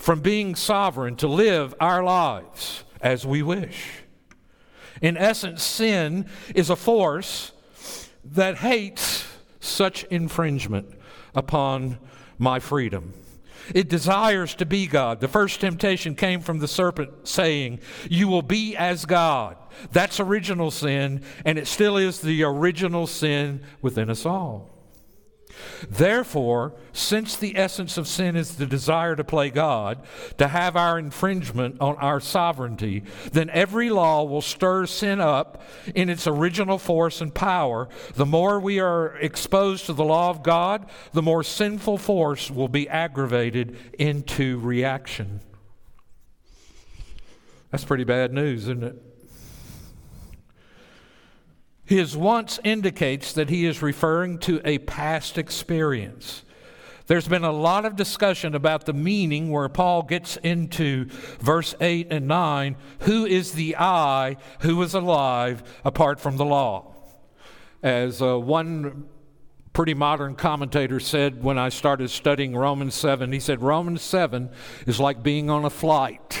from 0.00 0.20
being 0.20 0.54
sovereign 0.54 1.14
to 1.14 1.28
live 1.28 1.74
our 1.78 2.02
lives 2.02 2.84
as 3.02 3.26
we 3.26 3.42
wish. 3.42 3.84
In 5.02 5.18
essence, 5.18 5.62
sin 5.62 6.26
is 6.54 6.70
a 6.70 6.76
force 6.76 7.52
that 8.24 8.56
hates 8.56 9.26
such 9.60 10.04
infringement 10.04 10.88
upon 11.34 11.98
my 12.38 12.58
freedom. 12.58 13.12
It 13.74 13.90
desires 13.90 14.54
to 14.54 14.64
be 14.64 14.86
God. 14.86 15.20
The 15.20 15.28
first 15.28 15.60
temptation 15.60 16.14
came 16.14 16.40
from 16.40 16.60
the 16.60 16.68
serpent 16.68 17.28
saying, 17.28 17.80
You 18.08 18.26
will 18.26 18.42
be 18.42 18.74
as 18.74 19.04
God. 19.04 19.58
That's 19.92 20.18
original 20.18 20.70
sin, 20.70 21.22
and 21.44 21.58
it 21.58 21.66
still 21.66 21.98
is 21.98 22.22
the 22.22 22.42
original 22.42 23.06
sin 23.06 23.60
within 23.82 24.08
us 24.08 24.24
all. 24.24 24.79
Therefore, 25.88 26.74
since 26.92 27.36
the 27.36 27.56
essence 27.56 27.96
of 27.96 28.06
sin 28.06 28.36
is 28.36 28.56
the 28.56 28.66
desire 28.66 29.16
to 29.16 29.24
play 29.24 29.50
God, 29.50 30.02
to 30.38 30.48
have 30.48 30.76
our 30.76 30.98
infringement 30.98 31.80
on 31.80 31.96
our 31.96 32.20
sovereignty, 32.20 33.04
then 33.32 33.50
every 33.50 33.90
law 33.90 34.24
will 34.24 34.42
stir 34.42 34.86
sin 34.86 35.20
up 35.20 35.62
in 35.94 36.08
its 36.08 36.26
original 36.26 36.78
force 36.78 37.20
and 37.20 37.34
power. 37.34 37.88
The 38.14 38.26
more 38.26 38.60
we 38.60 38.80
are 38.80 39.16
exposed 39.16 39.86
to 39.86 39.92
the 39.92 40.04
law 40.04 40.30
of 40.30 40.42
God, 40.42 40.86
the 41.12 41.22
more 41.22 41.42
sinful 41.42 41.98
force 41.98 42.50
will 42.50 42.68
be 42.68 42.88
aggravated 42.88 43.76
into 43.98 44.58
reaction. 44.58 45.40
That's 47.70 47.84
pretty 47.84 48.04
bad 48.04 48.32
news, 48.32 48.62
isn't 48.62 48.84
it? 48.84 49.09
His 51.90 52.16
once 52.16 52.60
indicates 52.62 53.32
that 53.32 53.50
he 53.50 53.66
is 53.66 53.82
referring 53.82 54.38
to 54.38 54.60
a 54.64 54.78
past 54.78 55.36
experience. 55.36 56.44
There's 57.08 57.26
been 57.26 57.42
a 57.42 57.50
lot 57.50 57.84
of 57.84 57.96
discussion 57.96 58.54
about 58.54 58.86
the 58.86 58.92
meaning 58.92 59.50
where 59.50 59.68
Paul 59.68 60.04
gets 60.04 60.36
into 60.36 61.06
verse 61.40 61.74
8 61.80 62.06
and 62.12 62.28
9 62.28 62.76
who 63.00 63.26
is 63.26 63.54
the 63.54 63.74
I 63.76 64.36
who 64.60 64.76
was 64.76 64.94
alive 64.94 65.64
apart 65.84 66.20
from 66.20 66.36
the 66.36 66.44
law? 66.44 66.94
As 67.82 68.22
uh, 68.22 68.38
one 68.38 69.08
pretty 69.72 69.94
modern 69.94 70.36
commentator 70.36 71.00
said 71.00 71.42
when 71.42 71.58
I 71.58 71.70
started 71.70 72.10
studying 72.10 72.54
Romans 72.54 72.94
7, 72.94 73.32
he 73.32 73.40
said, 73.40 73.62
Romans 73.62 74.02
7 74.02 74.48
is 74.86 75.00
like 75.00 75.24
being 75.24 75.50
on 75.50 75.64
a 75.64 75.70
flight 75.70 76.40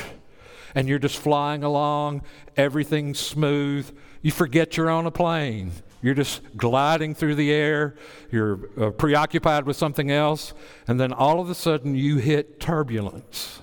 and 0.74 0.88
you're 0.88 0.98
just 0.98 1.16
flying 1.16 1.62
along, 1.62 2.22
everything's 2.56 3.18
smooth. 3.18 3.90
You 4.22 4.30
forget 4.30 4.76
you're 4.76 4.90
on 4.90 5.06
a 5.06 5.10
plane. 5.10 5.72
You're 6.02 6.14
just 6.14 6.56
gliding 6.56 7.14
through 7.14 7.34
the 7.34 7.52
air, 7.52 7.94
you're 8.30 8.70
uh, 8.80 8.90
preoccupied 8.90 9.66
with 9.66 9.76
something 9.76 10.10
else, 10.10 10.54
and 10.88 10.98
then 10.98 11.12
all 11.12 11.40
of 11.40 11.50
a 11.50 11.54
sudden 11.54 11.94
you 11.94 12.16
hit 12.16 12.58
turbulence. 12.58 13.60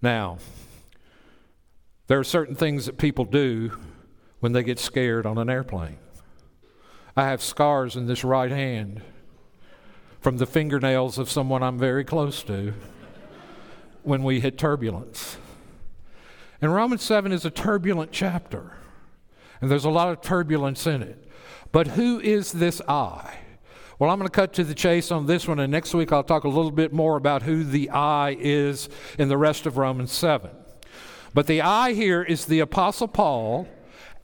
Now, 0.00 0.38
there 2.06 2.18
are 2.18 2.24
certain 2.24 2.54
things 2.54 2.86
that 2.86 2.96
people 2.96 3.26
do 3.26 3.78
when 4.40 4.52
they 4.52 4.62
get 4.62 4.78
scared 4.78 5.26
on 5.26 5.36
an 5.36 5.50
airplane. 5.50 5.98
I 7.14 7.24
have 7.24 7.42
scars 7.42 7.94
in 7.94 8.06
this 8.06 8.24
right 8.24 8.50
hand 8.50 9.02
from 10.20 10.38
the 10.38 10.46
fingernails 10.46 11.18
of 11.18 11.30
someone 11.30 11.62
I'm 11.62 11.78
very 11.78 12.04
close 12.04 12.42
to 12.44 12.72
when 14.02 14.22
we 14.22 14.40
hit 14.40 14.58
turbulence. 14.58 15.36
And 16.60 16.74
Romans 16.74 17.02
7 17.02 17.32
is 17.32 17.44
a 17.44 17.50
turbulent 17.50 18.12
chapter 18.12 18.72
and 19.60 19.70
there's 19.70 19.84
a 19.84 19.90
lot 19.90 20.08
of 20.08 20.20
turbulence 20.20 20.86
in 20.86 21.02
it. 21.02 21.28
But 21.72 21.88
who 21.88 22.20
is 22.20 22.52
this 22.52 22.80
I? 22.88 23.38
Well, 23.98 24.10
I'm 24.10 24.18
going 24.18 24.28
to 24.28 24.34
cut 24.34 24.54
to 24.54 24.64
the 24.64 24.74
chase 24.74 25.10
on 25.10 25.26
this 25.26 25.46
one, 25.46 25.58
and 25.58 25.70
next 25.70 25.94
week 25.94 26.10
I'll 26.10 26.24
talk 26.24 26.44
a 26.44 26.48
little 26.48 26.70
bit 26.70 26.92
more 26.92 27.16
about 27.16 27.42
who 27.42 27.62
the 27.64 27.90
I 27.90 28.36
is 28.40 28.88
in 29.18 29.28
the 29.28 29.36
rest 29.36 29.66
of 29.66 29.76
Romans 29.76 30.10
7. 30.12 30.50
But 31.34 31.46
the 31.46 31.60
I 31.60 31.92
here 31.92 32.22
is 32.22 32.46
the 32.46 32.60
Apostle 32.60 33.08
Paul 33.08 33.68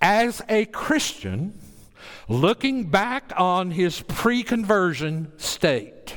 as 0.00 0.42
a 0.48 0.64
Christian 0.66 1.58
looking 2.28 2.84
back 2.84 3.32
on 3.36 3.70
his 3.70 4.00
pre 4.00 4.42
conversion 4.42 5.30
state. 5.36 6.14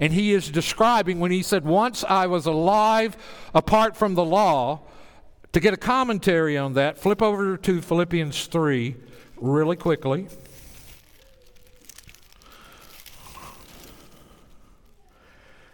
And 0.00 0.12
he 0.12 0.32
is 0.32 0.50
describing 0.50 1.18
when 1.18 1.30
he 1.30 1.42
said, 1.42 1.64
Once 1.64 2.04
I 2.04 2.26
was 2.26 2.46
alive 2.46 3.16
apart 3.54 3.96
from 3.96 4.14
the 4.14 4.24
law, 4.24 4.80
to 5.52 5.60
get 5.60 5.74
a 5.74 5.78
commentary 5.78 6.56
on 6.56 6.74
that, 6.74 6.98
flip 6.98 7.22
over 7.22 7.56
to 7.56 7.80
Philippians 7.80 8.46
3 8.46 8.94
really 9.36 9.76
quickly. 9.76 10.28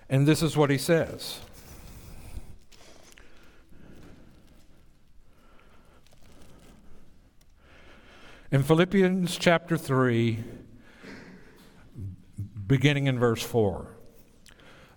And 0.09 0.29
this 0.29 0.43
is 0.43 0.57
what 0.57 0.71
he 0.71 0.79
says. 0.79 1.41
In 8.53 8.63
Philippians 8.63 9.37
chapter 9.37 9.77
3, 9.77 10.45
beginning 12.69 13.09
in 13.09 13.19
verse 13.19 13.43
4. 13.43 13.94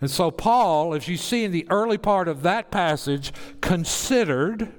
And 0.00 0.10
so, 0.10 0.30
Paul, 0.30 0.94
as 0.94 1.08
you 1.08 1.16
see 1.16 1.44
in 1.44 1.52
the 1.52 1.66
early 1.70 1.98
part 1.98 2.28
of 2.28 2.42
that 2.42 2.70
passage, 2.70 3.32
considered 3.60 4.72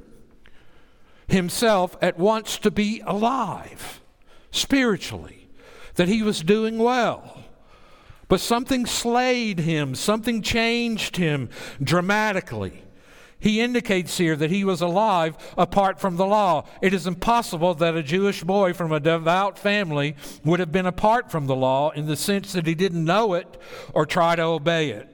himself 1.27 1.97
at 2.01 2.17
once 2.17 2.57
to 2.59 2.71
be 2.71 3.01
alive 3.05 4.01
spiritually, 4.51 5.49
that 5.95 6.07
he 6.07 6.23
was 6.23 6.41
doing 6.41 6.77
well. 6.77 7.43
But 8.27 8.39
something 8.39 8.85
slayed 8.85 9.59
him, 9.59 9.95
something 9.95 10.41
changed 10.41 11.17
him 11.17 11.49
dramatically. 11.83 12.83
He 13.39 13.61
indicates 13.61 14.17
here 14.17 14.35
that 14.35 14.51
he 14.51 14.65
was 14.65 14.81
alive 14.81 15.37
apart 15.57 15.99
from 15.99 16.17
the 16.17 16.25
law. 16.25 16.65
It 16.81 16.93
is 16.93 17.07
impossible 17.07 17.73
that 17.75 17.95
a 17.95 18.03
Jewish 18.03 18.43
boy 18.43 18.73
from 18.73 18.91
a 18.91 18.99
devout 18.99 19.57
family 19.57 20.15
would 20.43 20.59
have 20.59 20.73
been 20.73 20.85
apart 20.85 21.31
from 21.31 21.47
the 21.47 21.55
law 21.55 21.91
in 21.91 22.05
the 22.05 22.17
sense 22.17 22.51
that 22.53 22.67
he 22.67 22.75
didn't 22.75 23.05
know 23.05 23.33
it 23.33 23.57
or 23.93 24.05
try 24.05 24.35
to 24.35 24.43
obey 24.43 24.89
it. 24.89 25.07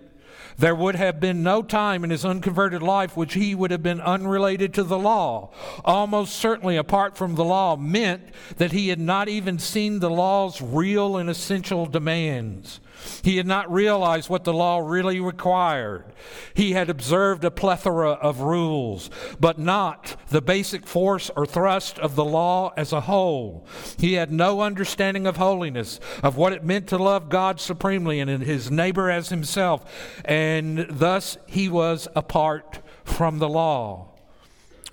There 0.57 0.73
would 0.73 0.95
have 0.95 1.19
been 1.19 1.43
no 1.43 1.61
time 1.61 2.03
in 2.03 2.09
his 2.09 2.23
unconverted 2.23 2.81
life 2.81 3.17
which 3.17 3.33
he 3.33 3.53
would 3.53 3.71
have 3.71 3.83
been 3.83 3.99
unrelated 3.99 4.73
to 4.75 4.83
the 4.83 4.97
law. 4.97 5.51
Almost 5.83 6.35
certainly, 6.35 6.77
apart 6.77 7.17
from 7.17 7.35
the 7.35 7.43
law, 7.43 7.75
meant 7.75 8.23
that 8.57 8.71
he 8.71 8.87
had 8.87 8.99
not 8.99 9.27
even 9.27 9.59
seen 9.59 9.99
the 9.99 10.09
law's 10.09 10.61
real 10.61 11.17
and 11.17 11.29
essential 11.29 11.85
demands. 11.85 12.79
He 13.23 13.37
had 13.37 13.47
not 13.47 13.71
realized 13.71 14.29
what 14.29 14.43
the 14.43 14.53
law 14.53 14.79
really 14.79 15.19
required. 15.19 16.05
He 16.53 16.73
had 16.73 16.89
observed 16.89 17.43
a 17.43 17.51
plethora 17.51 18.11
of 18.11 18.41
rules, 18.41 19.09
but 19.39 19.59
not 19.59 20.15
the 20.29 20.41
basic 20.41 20.87
force 20.87 21.31
or 21.35 21.45
thrust 21.45 21.99
of 21.99 22.15
the 22.15 22.25
law 22.25 22.73
as 22.77 22.93
a 22.93 23.01
whole. 23.01 23.67
He 23.97 24.13
had 24.13 24.31
no 24.31 24.61
understanding 24.61 25.27
of 25.27 25.37
holiness, 25.37 25.99
of 26.23 26.37
what 26.37 26.53
it 26.53 26.63
meant 26.63 26.87
to 26.87 26.97
love 26.97 27.29
God 27.29 27.59
supremely 27.59 28.19
and 28.19 28.43
his 28.43 28.71
neighbor 28.71 29.09
as 29.09 29.29
himself, 29.29 29.85
and 30.23 30.85
thus 30.89 31.37
he 31.47 31.69
was 31.69 32.07
apart 32.15 32.79
from 33.03 33.39
the 33.39 33.49
law. 33.49 34.15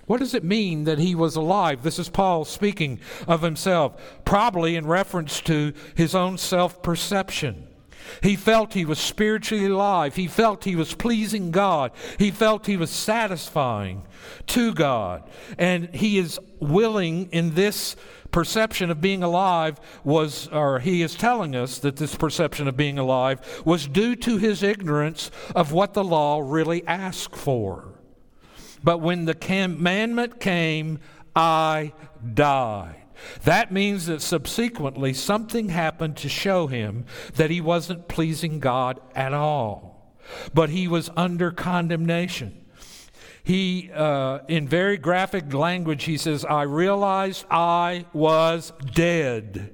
What 0.05 0.19
does 0.19 0.33
it 0.33 0.43
mean 0.43 0.83
that 0.83 0.99
he 0.99 1.15
was 1.15 1.35
alive? 1.35 1.83
This 1.83 1.97
is 1.97 2.09
Paul 2.09 2.43
speaking 2.43 2.99
of 3.27 3.41
himself, 3.41 4.21
probably 4.25 4.75
in 4.75 4.85
reference 4.85 5.39
to 5.41 5.73
his 5.95 6.13
own 6.13 6.37
self 6.37 6.83
perception. 6.83 7.67
He 8.21 8.35
felt 8.35 8.73
he 8.73 8.85
was 8.85 8.99
spiritually 8.99 9.65
alive. 9.65 10.15
He 10.15 10.27
felt 10.27 10.63
he 10.63 10.75
was 10.75 10.93
pleasing 10.93 11.51
God. 11.51 11.91
He 12.17 12.31
felt 12.31 12.65
he 12.65 12.77
was 12.77 12.89
satisfying 12.89 14.03
to 14.47 14.73
God. 14.73 15.29
And 15.57 15.93
he 15.93 16.17
is 16.17 16.39
willing 16.59 17.29
in 17.31 17.55
this 17.55 17.95
perception 18.31 18.89
of 18.89 18.99
being 18.99 19.23
alive 19.23 19.79
was, 20.03 20.47
or 20.49 20.79
he 20.79 21.01
is 21.01 21.15
telling 21.15 21.55
us 21.55 21.79
that 21.79 21.95
this 21.95 22.15
perception 22.15 22.67
of 22.67 22.75
being 22.75 22.99
alive 22.99 23.61
was 23.63 23.87
due 23.87 24.15
to 24.17 24.37
his 24.37 24.63
ignorance 24.63 25.31
of 25.55 25.71
what 25.71 25.93
the 25.93 26.03
law 26.03 26.41
really 26.43 26.85
asked 26.87 27.35
for. 27.35 27.93
But 28.83 28.97
when 28.97 29.25
the 29.25 29.35
commandment 29.35 30.41
came, 30.41 30.99
I 31.35 31.93
died. 32.33 33.02
That 33.43 33.71
means 33.71 34.05
that 34.07 34.21
subsequently 34.21 35.13
something 35.13 35.69
happened 35.69 36.17
to 36.17 36.29
show 36.29 36.67
him 36.67 37.05
that 37.35 37.49
he 37.49 37.61
wasn't 37.61 38.07
pleasing 38.07 38.59
God 38.59 38.99
at 39.15 39.33
all, 39.33 40.15
but 40.53 40.69
he 40.69 40.87
was 40.87 41.09
under 41.15 41.51
condemnation. 41.51 42.59
He, 43.43 43.91
uh, 43.93 44.39
in 44.47 44.67
very 44.67 44.97
graphic 44.97 45.53
language, 45.53 46.05
he 46.05 46.17
says, 46.17 46.45
I 46.45 46.61
realized 46.61 47.45
I 47.51 48.05
was 48.13 48.71
dead. 48.93 49.73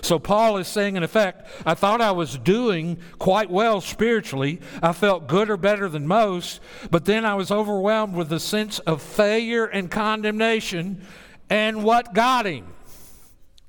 So 0.00 0.18
Paul 0.18 0.56
is 0.56 0.66
saying, 0.66 0.96
in 0.96 1.02
effect, 1.02 1.46
I 1.64 1.74
thought 1.74 2.00
I 2.00 2.10
was 2.10 2.36
doing 2.36 2.98
quite 3.18 3.50
well 3.50 3.80
spiritually. 3.80 4.60
I 4.82 4.92
felt 4.92 5.28
good 5.28 5.48
or 5.48 5.56
better 5.56 5.88
than 5.88 6.06
most, 6.06 6.60
but 6.90 7.04
then 7.04 7.24
I 7.24 7.34
was 7.34 7.50
overwhelmed 7.50 8.14
with 8.14 8.32
a 8.32 8.40
sense 8.40 8.80
of 8.80 9.00
failure 9.00 9.66
and 9.66 9.90
condemnation. 9.90 11.02
And 11.48 11.84
what 11.84 12.14
got 12.14 12.46
him? 12.46 12.66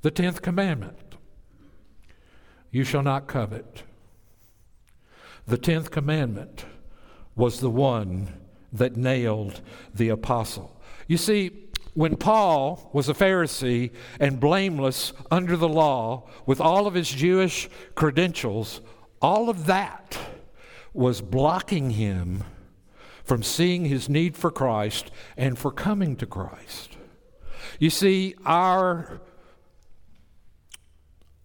The 0.05 0.11
10th 0.11 0.43
commandment. 0.43 1.15
You 2.69 2.83
shall 2.83 3.01
not 3.01 3.25
covet. 3.25 3.81
The 5.47 5.57
tenth 5.57 5.89
commandment 5.89 6.63
was 7.35 7.59
the 7.59 7.71
one 7.71 8.27
that 8.71 8.95
nailed 8.95 9.61
the 9.95 10.09
apostle. 10.09 10.79
You 11.07 11.17
see, 11.17 11.69
when 11.95 12.17
Paul 12.17 12.91
was 12.93 13.09
a 13.09 13.15
Pharisee 13.15 13.93
and 14.19 14.39
blameless 14.39 15.11
under 15.31 15.57
the 15.57 15.67
law 15.67 16.29
with 16.45 16.61
all 16.61 16.85
of 16.85 16.93
his 16.93 17.09
Jewish 17.09 17.67
credentials, 17.95 18.81
all 19.23 19.49
of 19.49 19.65
that 19.65 20.19
was 20.93 21.19
blocking 21.19 21.89
him 21.89 22.43
from 23.23 23.41
seeing 23.41 23.85
his 23.85 24.07
need 24.07 24.37
for 24.37 24.51
Christ 24.51 25.09
and 25.35 25.57
for 25.57 25.71
coming 25.71 26.15
to 26.17 26.27
Christ. 26.27 26.95
You 27.79 27.89
see, 27.89 28.35
our 28.45 29.19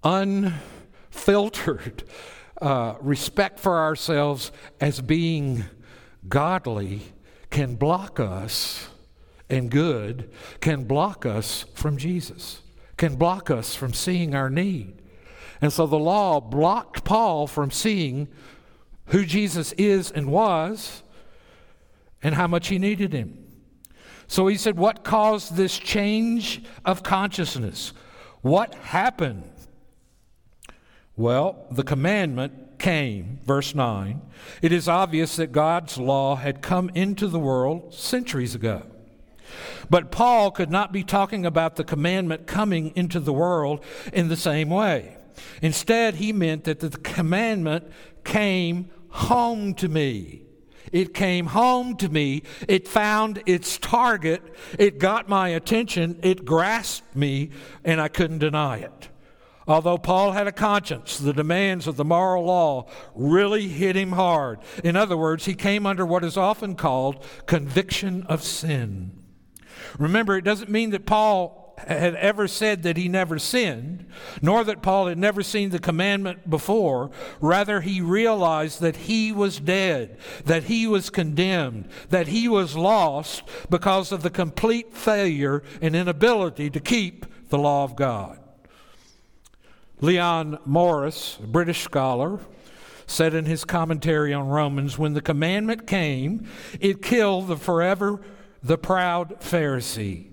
unfiltered 0.02 2.04
uh, 2.60 2.94
respect 3.00 3.58
for 3.58 3.78
ourselves 3.78 4.52
as 4.80 5.00
being 5.00 5.64
godly 6.28 7.02
can 7.50 7.74
block 7.74 8.20
us, 8.20 8.88
and 9.48 9.70
good 9.70 10.30
can 10.60 10.84
block 10.84 11.26
us 11.26 11.64
from 11.74 11.96
Jesus, 11.96 12.62
can 12.96 13.16
block 13.16 13.50
us 13.50 13.74
from 13.74 13.92
seeing 13.92 14.34
our 14.34 14.48
need. 14.48 15.02
And 15.60 15.72
so 15.72 15.86
the 15.86 15.98
law 15.98 16.40
blocked 16.40 17.04
Paul 17.04 17.46
from 17.46 17.70
seeing 17.70 18.28
who 19.06 19.24
Jesus 19.24 19.72
is 19.72 20.10
and 20.10 20.30
was 20.30 21.02
and 22.22 22.34
how 22.34 22.46
much 22.46 22.68
he 22.68 22.78
needed 22.78 23.12
him. 23.12 23.46
So 24.26 24.46
he 24.46 24.56
said, 24.56 24.78
What 24.78 25.02
caused 25.02 25.56
this 25.56 25.76
change 25.76 26.62
of 26.84 27.02
consciousness? 27.02 27.92
What 28.42 28.74
happened? 28.76 29.50
Well, 31.20 31.66
the 31.70 31.82
commandment 31.82 32.78
came, 32.78 33.40
verse 33.44 33.74
9. 33.74 34.22
It 34.62 34.72
is 34.72 34.88
obvious 34.88 35.36
that 35.36 35.52
God's 35.52 35.98
law 35.98 36.36
had 36.36 36.62
come 36.62 36.90
into 36.94 37.26
the 37.26 37.38
world 37.38 37.92
centuries 37.92 38.54
ago. 38.54 38.86
But 39.90 40.10
Paul 40.10 40.50
could 40.50 40.70
not 40.70 40.94
be 40.94 41.04
talking 41.04 41.44
about 41.44 41.76
the 41.76 41.84
commandment 41.84 42.46
coming 42.46 42.96
into 42.96 43.20
the 43.20 43.34
world 43.34 43.84
in 44.14 44.28
the 44.28 44.36
same 44.36 44.70
way. 44.70 45.18
Instead, 45.60 46.14
he 46.14 46.32
meant 46.32 46.64
that 46.64 46.80
the 46.80 46.88
commandment 46.88 47.92
came 48.24 48.88
home 49.10 49.74
to 49.74 49.90
me. 49.90 50.40
It 50.90 51.12
came 51.12 51.48
home 51.48 51.98
to 51.98 52.08
me. 52.08 52.44
It 52.66 52.88
found 52.88 53.42
its 53.44 53.76
target. 53.76 54.42
It 54.78 54.98
got 54.98 55.28
my 55.28 55.50
attention. 55.50 56.18
It 56.22 56.46
grasped 56.46 57.14
me, 57.14 57.50
and 57.84 58.00
I 58.00 58.08
couldn't 58.08 58.38
deny 58.38 58.78
it. 58.78 59.09
Although 59.68 59.98
Paul 59.98 60.32
had 60.32 60.46
a 60.46 60.52
conscience, 60.52 61.18
the 61.18 61.32
demands 61.32 61.86
of 61.86 61.96
the 61.96 62.04
moral 62.04 62.44
law 62.44 62.88
really 63.14 63.68
hit 63.68 63.94
him 63.96 64.12
hard. 64.12 64.58
In 64.82 64.96
other 64.96 65.16
words, 65.16 65.44
he 65.44 65.54
came 65.54 65.86
under 65.86 66.04
what 66.04 66.24
is 66.24 66.36
often 66.36 66.74
called 66.74 67.24
conviction 67.46 68.24
of 68.24 68.42
sin. 68.42 69.12
Remember, 69.98 70.36
it 70.36 70.44
doesn't 70.44 70.70
mean 70.70 70.90
that 70.90 71.06
Paul 71.06 71.60
had 71.86 72.14
ever 72.16 72.46
said 72.46 72.82
that 72.82 72.96
he 72.96 73.08
never 73.08 73.38
sinned, 73.38 74.06
nor 74.42 74.64
that 74.64 74.82
Paul 74.82 75.06
had 75.06 75.18
never 75.18 75.42
seen 75.42 75.70
the 75.70 75.78
commandment 75.78 76.48
before. 76.48 77.10
Rather, 77.40 77.80
he 77.80 78.00
realized 78.00 78.80
that 78.80 78.96
he 78.96 79.32
was 79.32 79.60
dead, 79.60 80.18
that 80.44 80.64
he 80.64 80.86
was 80.86 81.10
condemned, 81.10 81.88
that 82.10 82.28
he 82.28 82.48
was 82.48 82.76
lost 82.76 83.42
because 83.70 84.12
of 84.12 84.22
the 84.22 84.30
complete 84.30 84.94
failure 84.94 85.62
and 85.80 85.96
inability 85.96 86.70
to 86.70 86.80
keep 86.80 87.26
the 87.48 87.58
law 87.58 87.84
of 87.84 87.96
God. 87.96 88.39
Leon 90.00 90.58
Morris, 90.64 91.38
a 91.42 91.46
British 91.46 91.82
scholar, 91.82 92.40
said 93.06 93.34
in 93.34 93.44
his 93.44 93.64
commentary 93.64 94.32
on 94.32 94.48
Romans 94.48 94.98
when 94.98 95.14
the 95.14 95.20
commandment 95.20 95.86
came, 95.86 96.48
it 96.80 97.02
killed 97.02 97.48
the 97.48 97.56
forever 97.56 98.20
the 98.62 98.78
proud 98.78 99.40
Pharisee. 99.40 100.28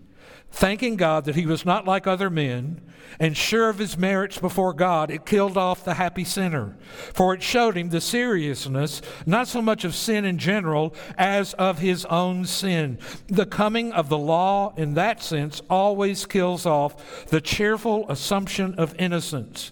Thanking 0.52 0.96
God 0.96 1.26
that 1.26 1.36
he 1.36 1.46
was 1.46 1.66
not 1.66 1.86
like 1.86 2.08
other 2.08 2.30
men, 2.30 2.82
and 3.20 3.36
sure 3.36 3.70
of 3.70 3.80
his 3.80 3.98
merits 3.98 4.38
before 4.38 4.74
God, 4.74 5.10
it 5.10 5.26
killed 5.26 5.58
off 5.58 5.84
the 5.84 5.96
happy 5.96 6.24
sinner. 6.24 6.78
For 7.14 7.34
it 7.34 7.42
showed 7.42 7.76
him 7.76 7.90
the 7.90 8.02
seriousness, 8.02 9.02
not 9.26 9.48
so 9.48 9.62
much 9.62 9.84
of 9.84 9.96
sin 9.96 10.26
in 10.26 10.38
general, 10.38 10.96
as 11.18 11.54
of 11.56 11.80
his 11.80 12.06
own 12.06 12.46
sin. 12.46 13.00
The 13.28 13.46
coming 13.46 13.92
of 13.92 14.10
the 14.10 14.18
law, 14.18 14.74
in 14.78 14.94
that 14.96 15.24
sense, 15.24 15.62
always 15.70 16.26
kills 16.26 16.66
off 16.66 17.28
the 17.28 17.42
cheerful 17.42 18.10
assumption 18.10 18.76
of 18.76 18.96
innocence. 19.00 19.72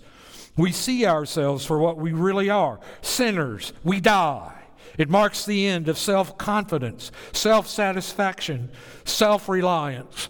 We 0.57 0.71
see 0.71 1.05
ourselves 1.05 1.65
for 1.65 1.79
what 1.79 1.97
we 1.97 2.13
really 2.13 2.49
are 2.49 2.79
sinners. 3.01 3.73
We 3.83 3.99
die. 3.99 4.53
It 4.97 5.09
marks 5.09 5.45
the 5.45 5.67
end 5.67 5.89
of 5.89 5.97
self 5.97 6.37
confidence, 6.37 7.11
self 7.33 7.67
satisfaction, 7.67 8.71
self 9.03 9.49
reliance 9.49 10.29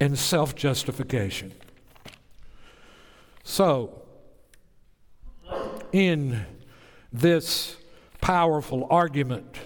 and 0.00 0.18
self 0.18 0.54
justification. 0.54 1.52
So, 3.48 4.02
in 5.92 6.44
this 7.12 7.76
powerful 8.20 8.88
argument, 8.90 9.56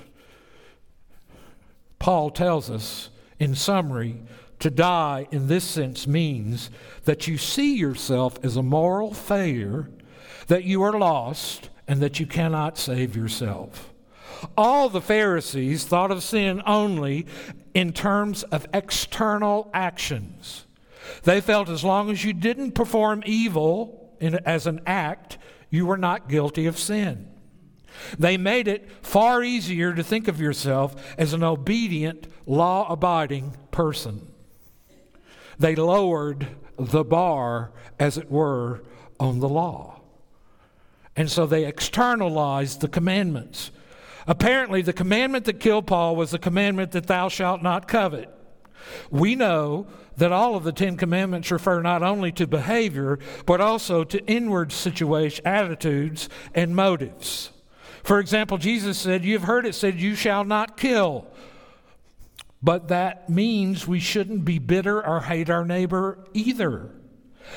Paul 1.98 2.30
tells 2.30 2.70
us, 2.70 3.08
in 3.38 3.54
summary, 3.54 4.20
to 4.58 4.68
die 4.68 5.28
in 5.30 5.48
this 5.48 5.64
sense 5.64 6.06
means 6.06 6.68
that 7.06 7.26
you 7.26 7.38
see 7.38 7.74
yourself 7.74 8.38
as 8.44 8.54
a 8.54 8.62
moral 8.62 9.14
failure, 9.14 9.88
that 10.48 10.64
you 10.64 10.82
are 10.82 10.98
lost, 10.98 11.70
and 11.88 12.02
that 12.02 12.20
you 12.20 12.26
cannot 12.26 12.76
save 12.76 13.16
yourself. 13.16 13.94
All 14.58 14.90
the 14.90 15.00
Pharisees 15.00 15.86
thought 15.86 16.10
of 16.10 16.22
sin 16.22 16.60
only 16.66 17.26
in 17.72 17.94
terms 17.94 18.42
of 18.42 18.66
external 18.74 19.70
actions. 19.72 20.66
They 21.22 21.40
felt 21.40 21.68
as 21.68 21.84
long 21.84 22.10
as 22.10 22.24
you 22.24 22.32
didn't 22.32 22.72
perform 22.72 23.22
evil 23.26 24.16
in, 24.20 24.34
as 24.46 24.66
an 24.66 24.80
act, 24.86 25.38
you 25.70 25.86
were 25.86 25.96
not 25.96 26.28
guilty 26.28 26.66
of 26.66 26.78
sin. 26.78 27.28
They 28.18 28.36
made 28.36 28.68
it 28.68 28.88
far 29.02 29.42
easier 29.42 29.94
to 29.94 30.02
think 30.02 30.28
of 30.28 30.40
yourself 30.40 30.94
as 31.18 31.32
an 31.32 31.42
obedient, 31.42 32.26
law 32.46 32.90
abiding 32.90 33.56
person. 33.70 34.32
They 35.58 35.74
lowered 35.74 36.46
the 36.78 37.04
bar, 37.04 37.72
as 37.98 38.16
it 38.16 38.30
were, 38.30 38.82
on 39.18 39.40
the 39.40 39.48
law. 39.48 40.00
And 41.14 41.30
so 41.30 41.44
they 41.44 41.66
externalized 41.66 42.80
the 42.80 42.88
commandments. 42.88 43.70
Apparently, 44.26 44.80
the 44.80 44.92
commandment 44.92 45.44
that 45.44 45.60
killed 45.60 45.86
Paul 45.86 46.16
was 46.16 46.30
the 46.30 46.38
commandment 46.38 46.92
that 46.92 47.06
thou 47.06 47.28
shalt 47.28 47.62
not 47.62 47.88
covet. 47.88 48.30
We 49.10 49.34
know 49.34 49.86
that 50.20 50.32
all 50.32 50.54
of 50.54 50.64
the 50.64 50.72
Ten 50.72 50.98
Commandments 50.98 51.50
refer 51.50 51.80
not 51.80 52.02
only 52.02 52.30
to 52.32 52.46
behavior, 52.46 53.18
but 53.46 53.60
also 53.60 54.04
to 54.04 54.24
inward 54.26 54.70
situation, 54.70 55.46
attitudes, 55.46 56.28
and 56.54 56.76
motives. 56.76 57.50
For 58.02 58.20
example, 58.20 58.58
Jesus 58.58 58.98
said, 58.98 59.24
You've 59.24 59.44
heard 59.44 59.64
it 59.64 59.74
said, 59.74 59.98
You 59.98 60.14
shall 60.14 60.44
not 60.44 60.76
kill. 60.76 61.26
But 62.62 62.88
that 62.88 63.30
means 63.30 63.88
we 63.88 63.98
shouldn't 63.98 64.44
be 64.44 64.58
bitter 64.58 65.04
or 65.04 65.22
hate 65.22 65.48
our 65.48 65.64
neighbor 65.64 66.18
either. 66.34 66.90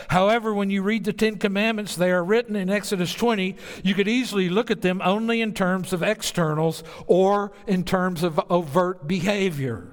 However, 0.07 0.53
when 0.53 0.69
you 0.69 0.81
read 0.81 1.03
the 1.03 1.11
Ten 1.11 1.37
Commandments, 1.37 1.97
they 1.97 2.11
are 2.11 2.23
written 2.23 2.55
in 2.55 2.69
Exodus 2.69 3.13
20. 3.13 3.57
You 3.83 3.93
could 3.93 4.07
easily 4.07 4.47
look 4.47 4.71
at 4.71 4.81
them 4.81 5.01
only 5.03 5.41
in 5.41 5.53
terms 5.53 5.91
of 5.91 6.01
externals 6.01 6.81
or 7.07 7.51
in 7.67 7.83
terms 7.83 8.23
of 8.23 8.39
overt 8.49 9.05
behavior. 9.05 9.92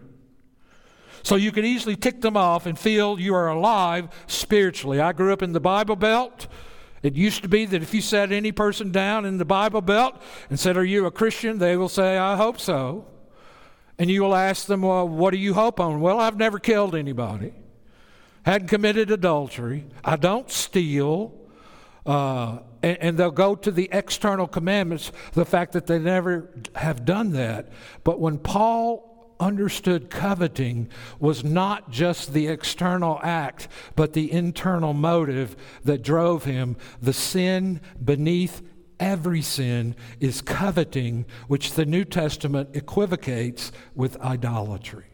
So 1.22 1.36
you 1.36 1.52
can 1.52 1.64
easily 1.64 1.96
tick 1.96 2.20
them 2.20 2.36
off 2.36 2.66
and 2.66 2.78
feel 2.78 3.20
you 3.20 3.34
are 3.34 3.48
alive 3.48 4.08
spiritually. 4.26 5.00
I 5.00 5.12
grew 5.12 5.32
up 5.32 5.42
in 5.42 5.52
the 5.52 5.60
Bible 5.60 5.96
Belt. 5.96 6.46
It 7.02 7.14
used 7.14 7.42
to 7.42 7.48
be 7.48 7.64
that 7.66 7.82
if 7.82 7.94
you 7.94 8.00
sat 8.00 8.30
any 8.32 8.52
person 8.52 8.90
down 8.92 9.24
in 9.24 9.38
the 9.38 9.44
Bible 9.44 9.80
Belt 9.80 10.20
and 10.50 10.58
said, 10.58 10.76
Are 10.76 10.84
you 10.84 11.06
a 11.06 11.10
Christian? 11.10 11.58
they 11.58 11.76
will 11.76 11.88
say, 11.88 12.18
I 12.18 12.36
hope 12.36 12.60
so. 12.60 13.06
And 13.98 14.10
you 14.10 14.22
will 14.22 14.34
ask 14.34 14.66
them, 14.66 14.82
Well, 14.82 15.08
what 15.08 15.30
do 15.30 15.38
you 15.38 15.54
hope 15.54 15.80
on? 15.80 16.00
Well, 16.00 16.20
I've 16.20 16.36
never 16.36 16.58
killed 16.58 16.94
anybody 16.94 17.54
hadn't 18.42 18.68
committed 18.68 19.10
adultery, 19.10 19.86
I 20.04 20.16
don't 20.16 20.50
steal, 20.50 21.34
uh, 22.06 22.58
and, 22.82 22.98
and, 23.00 23.18
they'll 23.18 23.30
go 23.30 23.54
to 23.54 23.70
the 23.70 23.88
external 23.92 24.46
commandments, 24.46 25.12
the 25.34 25.44
fact 25.44 25.72
that 25.72 25.86
they 25.86 25.98
never 25.98 26.48
have 26.74 27.04
done 27.04 27.32
that. 27.32 27.68
But 28.04 28.18
when 28.18 28.38
Paul 28.38 29.09
understood 29.40 30.10
coveting 30.10 30.88
was 31.18 31.42
not 31.42 31.90
just 31.90 32.32
the 32.32 32.46
external 32.46 33.18
act, 33.22 33.66
but 33.96 34.12
the 34.12 34.30
internal 34.30 34.92
motive 34.92 35.56
that 35.84 36.02
drove 36.02 36.44
him, 36.44 36.76
the 37.00 37.12
sin 37.12 37.80
beneath 38.04 38.62
every 39.00 39.42
sin 39.42 39.96
is 40.20 40.42
coveting, 40.42 41.24
which 41.48 41.72
the 41.72 41.86
New 41.86 42.04
Testament 42.04 42.68
equivocates 42.74 43.72
with 43.94 44.20
idolatry. 44.20 45.09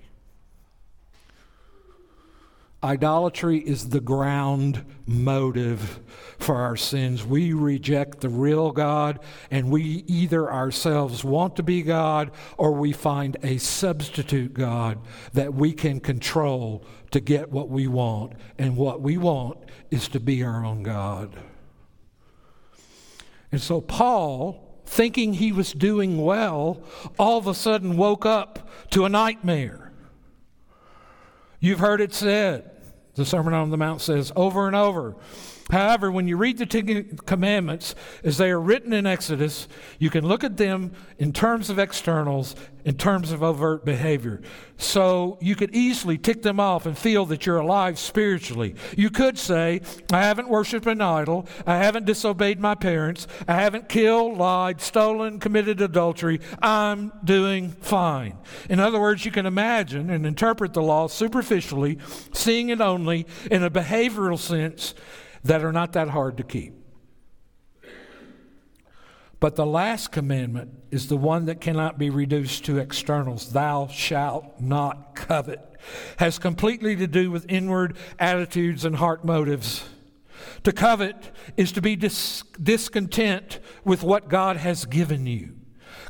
Idolatry 2.84 3.58
is 3.58 3.88
the 3.88 4.00
ground 4.00 4.84
motive 5.06 6.00
for 6.38 6.56
our 6.56 6.76
sins. 6.76 7.24
We 7.24 7.52
reject 7.54 8.20
the 8.20 8.28
real 8.28 8.70
God, 8.70 9.18
and 9.50 9.70
we 9.70 10.04
either 10.06 10.52
ourselves 10.52 11.24
want 11.24 11.56
to 11.56 11.62
be 11.62 11.82
God 11.82 12.32
or 12.58 12.72
we 12.72 12.92
find 12.92 13.38
a 13.42 13.56
substitute 13.58 14.52
God 14.52 14.98
that 15.32 15.54
we 15.54 15.72
can 15.72 16.00
control 16.00 16.84
to 17.12 17.20
get 17.20 17.50
what 17.50 17.70
we 17.70 17.86
want. 17.86 18.34
And 18.58 18.76
what 18.76 19.00
we 19.00 19.16
want 19.16 19.58
is 19.90 20.08
to 20.08 20.20
be 20.20 20.42
our 20.42 20.64
own 20.64 20.82
God. 20.82 21.34
And 23.50 23.60
so, 23.60 23.80
Paul, 23.80 24.82
thinking 24.84 25.32
he 25.32 25.50
was 25.50 25.72
doing 25.72 26.22
well, 26.22 26.82
all 27.18 27.38
of 27.38 27.46
a 27.46 27.54
sudden 27.54 27.96
woke 27.96 28.26
up 28.26 28.68
to 28.90 29.06
a 29.06 29.08
nightmare. 29.08 29.86
You've 31.66 31.80
heard 31.80 32.00
it 32.00 32.14
said, 32.14 32.70
the 33.16 33.26
Sermon 33.26 33.52
on 33.52 33.70
the 33.70 33.76
Mount 33.76 34.00
says 34.00 34.30
over 34.36 34.68
and 34.68 34.76
over. 34.76 35.16
However, 35.70 36.12
when 36.12 36.28
you 36.28 36.36
read 36.36 36.58
the 36.58 36.66
Ten 36.66 37.18
Commandments 37.26 37.96
as 38.22 38.38
they 38.38 38.50
are 38.50 38.60
written 38.60 38.92
in 38.92 39.04
Exodus, 39.04 39.66
you 39.98 40.10
can 40.10 40.26
look 40.26 40.44
at 40.44 40.56
them 40.56 40.92
in 41.18 41.32
terms 41.32 41.70
of 41.70 41.78
externals, 41.80 42.54
in 42.84 42.96
terms 42.96 43.32
of 43.32 43.42
overt 43.42 43.84
behavior. 43.84 44.40
So 44.76 45.38
you 45.40 45.56
could 45.56 45.74
easily 45.74 46.18
tick 46.18 46.42
them 46.42 46.60
off 46.60 46.86
and 46.86 46.96
feel 46.96 47.26
that 47.26 47.46
you're 47.46 47.58
alive 47.58 47.98
spiritually. 47.98 48.76
You 48.96 49.10
could 49.10 49.38
say, 49.38 49.80
I 50.12 50.20
haven't 50.22 50.48
worshiped 50.48 50.86
an 50.86 51.00
idol, 51.00 51.48
I 51.66 51.78
haven't 51.78 52.06
disobeyed 52.06 52.60
my 52.60 52.76
parents, 52.76 53.26
I 53.48 53.54
haven't 53.54 53.88
killed, 53.88 54.38
lied, 54.38 54.80
stolen, 54.80 55.40
committed 55.40 55.80
adultery, 55.80 56.40
I'm 56.62 57.12
doing 57.24 57.72
fine. 57.72 58.38
In 58.70 58.78
other 58.78 59.00
words, 59.00 59.24
you 59.24 59.32
can 59.32 59.46
imagine 59.46 60.10
and 60.10 60.24
interpret 60.24 60.74
the 60.74 60.82
law 60.82 61.08
superficially, 61.08 61.98
seeing 62.32 62.68
it 62.68 62.80
only 62.80 63.26
in 63.50 63.64
a 63.64 63.70
behavioral 63.70 64.38
sense 64.38 64.94
that 65.47 65.64
are 65.64 65.72
not 65.72 65.92
that 65.94 66.09
hard 66.09 66.36
to 66.36 66.42
keep. 66.42 66.74
But 69.38 69.57
the 69.57 69.66
last 69.66 70.12
commandment 70.12 70.70
is 70.90 71.09
the 71.09 71.16
one 71.16 71.44
that 71.47 71.61
cannot 71.61 71.99
be 71.99 72.09
reduced 72.09 72.64
to 72.64 72.78
externals. 72.78 73.53
Thou 73.53 73.86
shalt 73.88 74.61
not 74.61 75.14
covet. 75.14 75.61
Has 76.16 76.38
completely 76.38 76.97
to 76.97 77.07
do 77.07 77.30
with 77.30 77.44
inward 77.49 77.97
attitudes 78.18 78.84
and 78.84 78.97
heart 78.97 79.24
motives. 79.24 79.84
To 80.64 80.72
covet 80.72 81.32
is 81.57 81.70
to 81.72 81.82
be 81.82 81.97
dis- 81.97 82.42
discontent 82.61 83.61
with 83.84 84.03
what 84.03 84.28
God 84.28 84.57
has 84.57 84.84
given 84.84 85.26
you. 85.26 85.55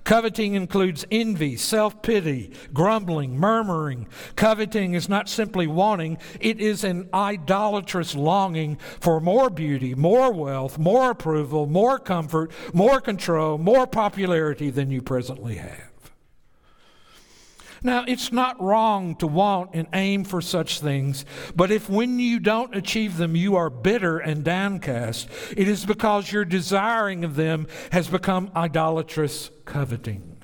Coveting 0.06 0.54
includes 0.54 1.04
envy, 1.10 1.56
self 1.56 2.00
pity, 2.00 2.52
grumbling, 2.72 3.36
murmuring. 3.36 4.06
Coveting 4.36 4.94
is 4.94 5.08
not 5.08 5.28
simply 5.28 5.66
wanting, 5.66 6.18
it 6.38 6.60
is 6.60 6.84
an 6.84 7.08
idolatrous 7.12 8.14
longing 8.14 8.76
for 9.00 9.20
more 9.20 9.50
beauty, 9.50 9.96
more 9.96 10.32
wealth, 10.32 10.78
more 10.78 11.10
approval, 11.10 11.66
more 11.66 11.98
comfort, 11.98 12.52
more 12.72 13.00
control, 13.00 13.58
more 13.58 13.84
popularity 13.84 14.70
than 14.70 14.92
you 14.92 15.02
presently 15.02 15.56
have. 15.56 15.85
Now, 17.82 18.04
it's 18.06 18.32
not 18.32 18.60
wrong 18.60 19.16
to 19.16 19.26
want 19.26 19.70
and 19.74 19.86
aim 19.92 20.24
for 20.24 20.40
such 20.40 20.80
things, 20.80 21.24
but 21.54 21.70
if 21.70 21.88
when 21.88 22.18
you 22.18 22.40
don't 22.40 22.74
achieve 22.74 23.16
them 23.16 23.36
you 23.36 23.56
are 23.56 23.70
bitter 23.70 24.18
and 24.18 24.44
downcast, 24.44 25.28
it 25.56 25.68
is 25.68 25.84
because 25.84 26.32
your 26.32 26.44
desiring 26.44 27.24
of 27.24 27.36
them 27.36 27.66
has 27.92 28.08
become 28.08 28.50
idolatrous 28.56 29.50
coveting. 29.64 30.36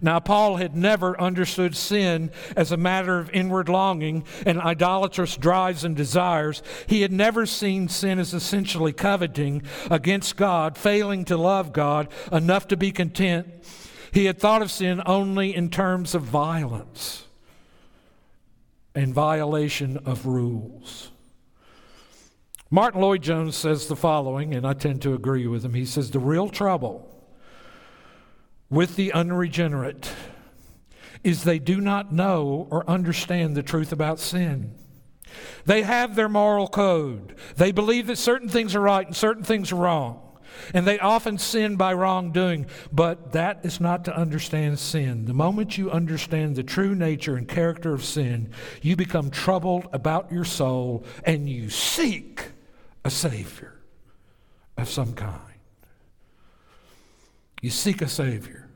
Now, 0.00 0.20
Paul 0.20 0.56
had 0.56 0.76
never 0.76 1.20
understood 1.20 1.76
sin 1.76 2.30
as 2.56 2.70
a 2.70 2.76
matter 2.76 3.18
of 3.18 3.30
inward 3.30 3.68
longing 3.68 4.24
and 4.46 4.60
idolatrous 4.60 5.36
drives 5.36 5.84
and 5.84 5.96
desires. 5.96 6.62
He 6.86 7.02
had 7.02 7.12
never 7.12 7.46
seen 7.46 7.88
sin 7.88 8.18
as 8.18 8.32
essentially 8.32 8.92
coveting 8.92 9.62
against 9.90 10.36
God, 10.36 10.76
failing 10.76 11.24
to 11.26 11.36
love 11.36 11.72
God 11.72 12.08
enough 12.30 12.68
to 12.68 12.76
be 12.76 12.92
content 12.92 13.46
he 14.12 14.26
had 14.26 14.38
thought 14.38 14.62
of 14.62 14.70
sin 14.70 15.02
only 15.06 15.54
in 15.54 15.70
terms 15.70 16.14
of 16.14 16.22
violence 16.22 17.24
and 18.94 19.14
violation 19.14 19.96
of 19.98 20.26
rules. 20.26 21.10
Martyn 22.70 23.00
Lloyd-Jones 23.00 23.56
says 23.56 23.86
the 23.86 23.96
following, 23.96 24.54
and 24.54 24.66
I 24.66 24.74
tend 24.74 25.02
to 25.02 25.14
agree 25.14 25.46
with 25.46 25.64
him. 25.64 25.74
He 25.74 25.86
says, 25.86 26.10
The 26.10 26.18
real 26.18 26.48
trouble 26.48 27.08
with 28.68 28.96
the 28.96 29.12
unregenerate 29.12 30.12
is 31.24 31.44
they 31.44 31.58
do 31.58 31.80
not 31.80 32.12
know 32.12 32.68
or 32.70 32.88
understand 32.88 33.56
the 33.56 33.62
truth 33.62 33.92
about 33.92 34.18
sin. 34.18 34.74
They 35.64 35.82
have 35.82 36.14
their 36.14 36.28
moral 36.28 36.68
code. 36.68 37.34
They 37.56 37.72
believe 37.72 38.06
that 38.06 38.16
certain 38.16 38.48
things 38.48 38.74
are 38.74 38.80
right 38.80 39.06
and 39.06 39.16
certain 39.16 39.44
things 39.44 39.72
are 39.72 39.76
wrong. 39.76 40.27
And 40.74 40.86
they 40.86 40.98
often 40.98 41.38
sin 41.38 41.76
by 41.76 41.94
wrongdoing, 41.94 42.66
but 42.92 43.32
that 43.32 43.60
is 43.64 43.80
not 43.80 44.04
to 44.04 44.16
understand 44.16 44.78
sin. 44.78 45.24
The 45.24 45.34
moment 45.34 45.78
you 45.78 45.90
understand 45.90 46.56
the 46.56 46.62
true 46.62 46.94
nature 46.94 47.36
and 47.36 47.48
character 47.48 47.94
of 47.94 48.04
sin, 48.04 48.50
you 48.82 48.96
become 48.96 49.30
troubled 49.30 49.88
about 49.92 50.30
your 50.32 50.44
soul 50.44 51.04
and 51.24 51.48
you 51.48 51.70
seek 51.70 52.50
a 53.04 53.10
Savior 53.10 53.74
of 54.76 54.88
some 54.88 55.14
kind. 55.14 55.40
You 57.60 57.70
seek 57.70 58.02
a 58.02 58.08
Savior. 58.08 58.67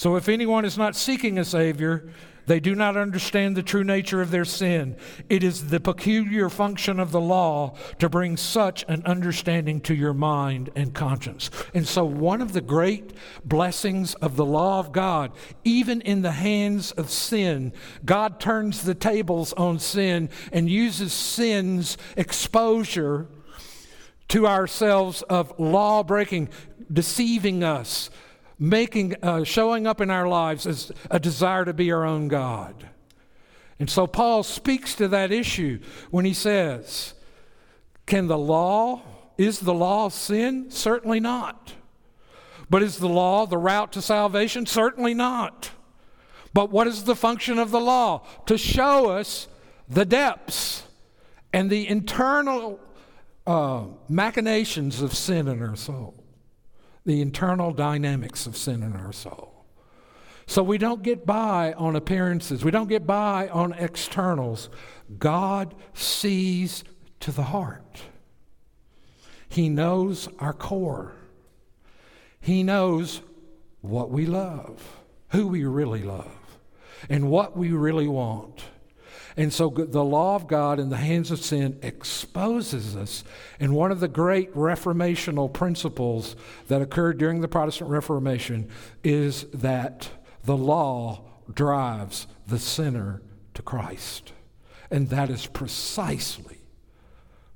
So 0.00 0.16
if 0.16 0.30
anyone 0.30 0.64
is 0.64 0.78
not 0.78 0.96
seeking 0.96 1.36
a 1.36 1.44
Savior, 1.44 2.08
they 2.46 2.58
do 2.58 2.74
not 2.74 2.96
understand 2.96 3.54
the 3.54 3.62
true 3.62 3.84
nature 3.84 4.22
of 4.22 4.30
their 4.30 4.46
sin. 4.46 4.96
It 5.28 5.44
is 5.44 5.68
the 5.68 5.78
peculiar 5.78 6.48
function 6.48 6.98
of 6.98 7.12
the 7.12 7.20
law 7.20 7.74
to 7.98 8.08
bring 8.08 8.38
such 8.38 8.82
an 8.88 9.02
understanding 9.04 9.78
to 9.82 9.94
your 9.94 10.14
mind 10.14 10.70
and 10.74 10.94
conscience. 10.94 11.50
And 11.74 11.86
so, 11.86 12.06
one 12.06 12.40
of 12.40 12.54
the 12.54 12.62
great 12.62 13.12
blessings 13.44 14.14
of 14.14 14.36
the 14.36 14.46
law 14.46 14.78
of 14.78 14.90
God, 14.90 15.32
even 15.64 16.00
in 16.00 16.22
the 16.22 16.32
hands 16.32 16.92
of 16.92 17.10
sin, 17.10 17.74
God 18.02 18.40
turns 18.40 18.84
the 18.84 18.94
tables 18.94 19.52
on 19.52 19.78
sin 19.78 20.30
and 20.50 20.66
uses 20.66 21.12
sin's 21.12 21.98
exposure 22.16 23.28
to 24.28 24.46
ourselves 24.46 25.20
of 25.20 25.60
law 25.60 26.02
breaking, 26.02 26.48
deceiving 26.90 27.62
us 27.62 28.08
making, 28.60 29.16
uh, 29.22 29.42
showing 29.42 29.86
up 29.86 30.02
in 30.02 30.10
our 30.10 30.28
lives 30.28 30.66
as 30.66 30.92
a 31.10 31.18
desire 31.18 31.64
to 31.64 31.72
be 31.72 31.90
our 31.90 32.04
own 32.04 32.28
God. 32.28 32.88
And 33.80 33.88
so 33.88 34.06
Paul 34.06 34.42
speaks 34.42 34.94
to 34.96 35.08
that 35.08 35.32
issue 35.32 35.80
when 36.10 36.26
he 36.26 36.34
says, 36.34 37.14
Can 38.04 38.26
the 38.26 38.38
law, 38.38 39.00
is 39.38 39.60
the 39.60 39.72
law 39.72 40.10
sin? 40.10 40.70
Certainly 40.70 41.20
not. 41.20 41.72
But 42.68 42.82
is 42.82 42.98
the 42.98 43.08
law 43.08 43.46
the 43.46 43.56
route 43.56 43.92
to 43.92 44.02
salvation? 44.02 44.66
Certainly 44.66 45.14
not. 45.14 45.70
But 46.52 46.70
what 46.70 46.86
is 46.86 47.04
the 47.04 47.16
function 47.16 47.58
of 47.58 47.70
the 47.70 47.80
law? 47.80 48.26
To 48.46 48.58
show 48.58 49.10
us 49.10 49.48
the 49.88 50.04
depths 50.04 50.82
and 51.52 51.70
the 51.70 51.88
internal 51.88 52.78
uh, 53.46 53.84
machinations 54.08 55.00
of 55.00 55.14
sin 55.14 55.48
in 55.48 55.62
our 55.62 55.74
soul 55.74 56.19
the 57.04 57.20
internal 57.20 57.72
dynamics 57.72 58.46
of 58.46 58.56
sin 58.56 58.82
in 58.82 58.94
our 58.94 59.12
soul. 59.12 59.64
So 60.46 60.62
we 60.62 60.78
don't 60.78 61.02
get 61.02 61.24
by 61.24 61.74
on 61.74 61.94
appearances, 61.94 62.64
we 62.64 62.72
don't 62.72 62.88
get 62.88 63.06
by 63.06 63.48
on 63.48 63.72
externals. 63.72 64.68
God 65.18 65.74
sees 65.94 66.82
to 67.20 67.30
the 67.30 67.44
heart, 67.44 68.02
He 69.48 69.68
knows 69.68 70.28
our 70.38 70.52
core, 70.52 71.12
He 72.40 72.62
knows 72.62 73.20
what 73.80 74.10
we 74.10 74.26
love, 74.26 75.00
who 75.28 75.46
we 75.46 75.64
really 75.64 76.02
love, 76.02 76.58
and 77.08 77.30
what 77.30 77.56
we 77.56 77.70
really 77.72 78.08
want. 78.08 78.64
And 79.36 79.52
so 79.52 79.68
the 79.68 80.04
law 80.04 80.34
of 80.36 80.46
God 80.46 80.80
in 80.80 80.90
the 80.90 80.96
hands 80.96 81.30
of 81.30 81.40
sin 81.40 81.78
exposes 81.82 82.96
us. 82.96 83.24
And 83.58 83.74
one 83.74 83.92
of 83.92 84.00
the 84.00 84.08
great 84.08 84.52
reformational 84.54 85.52
principles 85.52 86.36
that 86.68 86.82
occurred 86.82 87.18
during 87.18 87.40
the 87.40 87.48
Protestant 87.48 87.90
Reformation 87.90 88.68
is 89.04 89.44
that 89.52 90.08
the 90.44 90.56
law 90.56 91.24
drives 91.52 92.26
the 92.46 92.58
sinner 92.58 93.22
to 93.54 93.62
Christ. 93.62 94.32
And 94.90 95.08
that 95.10 95.30
is 95.30 95.46
precisely 95.46 96.58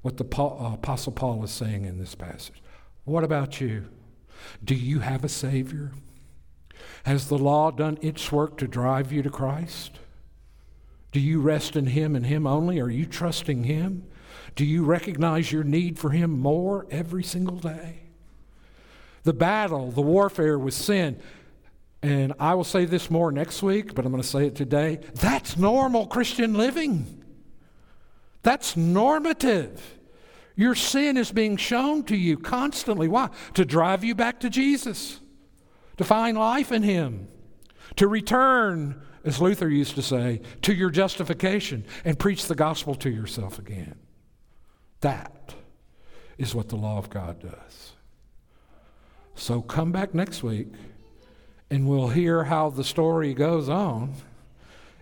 what 0.03 0.18
the 0.18 0.25
uh, 0.39 0.75
Apostle 0.75 1.12
Paul 1.12 1.43
is 1.45 1.51
saying 1.51 1.85
in 1.85 1.99
this 1.99 2.14
passage. 2.14 2.62
What 3.05 3.25
about 3.25 3.61
you? 3.61 3.89
Do 4.62 4.75
you 4.75 5.01
have 5.01 5.25
a 5.25 5.29
Savior? 5.29 5.93
Has 7.05 7.29
the 7.29 7.39
law 7.39 7.70
done 7.70 7.99
its 8.03 8.31
work 8.31 8.59
to 8.59 8.68
drive 8.68 9.12
you 9.12 9.22
to 9.22 9.31
Christ? 9.31 9.99
Do 11.15 11.21
you 11.21 11.41
rest 11.41 11.77
in 11.77 11.87
Him 11.87 12.17
and 12.17 12.27
Him 12.27 12.45
only? 12.45 12.81
Are 12.81 12.91
you 12.91 13.07
trusting 13.07 13.62
Him? 13.62 14.05
Do 14.57 14.65
you 14.65 14.85
recognize 14.85 15.53
your 15.53 15.62
need 15.62 15.97
for 15.97 16.11
Him 16.11 16.41
more 16.41 16.89
every 16.91 17.23
single 17.23 17.57
day? 17.57 18.01
The 19.23 19.33
battle, 19.33 19.93
the 19.93 20.03
warfare 20.03 20.59
with 20.59 20.75
sin 20.75 21.21
And 22.05 22.35
I 22.39 22.55
will 22.55 22.65
say 22.65 22.85
this 22.85 23.11
more 23.11 23.33
next 23.33 23.62
week, 23.62 23.95
but 23.95 24.05
I'm 24.05 24.12
going 24.12 24.23
to 24.23 24.29
say 24.29 24.47
it 24.47 24.55
today. 24.55 24.99
That's 25.15 25.57
normal 25.57 26.07
Christian 26.07 26.53
living. 26.53 27.25
That's 28.43 28.77
normative. 28.77 29.99
Your 30.55 30.75
sin 30.75 31.17
is 31.17 31.33
being 31.33 31.57
shown 31.57 32.03
to 32.05 32.17
you 32.17 32.37
constantly. 32.37 33.09
Why? 33.09 33.31
To 33.55 33.65
drive 33.65 34.05
you 34.05 34.15
back 34.15 34.41
to 34.41 34.51
Jesus, 34.51 35.21
to 35.97 36.05
find 36.05 36.37
life 36.37 36.73
in 36.73 36.83
Him, 36.83 37.29
to 37.97 38.07
return, 38.07 39.01
as 39.25 39.41
Luther 39.41 39.68
used 39.68 39.95
to 39.95 40.03
say, 40.03 40.41
to 40.62 40.75
your 40.75 40.91
justification 40.91 41.85
and 42.05 42.18
preach 42.18 42.47
the 42.47 42.55
gospel 42.55 42.95
to 42.97 43.11
yourself 43.11 43.59
again. 43.59 43.97
That 45.01 45.55
is 46.39 46.55
what 46.55 46.68
the 46.68 46.77
law 46.77 46.99
of 46.99 47.11
God 47.11 47.41
does. 47.41 47.93
So 49.35 49.62
come 49.62 49.93
back 49.93 50.14
next 50.14 50.43
week 50.43 50.68
and 51.70 51.89
we'll 51.89 52.09
hear 52.09 52.45
how 52.45 52.70
the 52.70 52.85
story 52.85 53.35
goes 53.35 53.68
on 53.68 54.14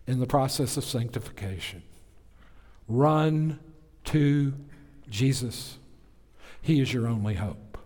in 0.07 0.21
the 0.21 0.27
process 0.27 0.77
of 0.77 0.85
sanctification. 0.85 1.83
Run 2.89 3.59
to 4.05 4.55
Jesus. 5.09 5.79
He 6.61 6.81
is 6.81 6.93
your 6.93 7.07
only 7.07 7.35
hope. 7.35 7.79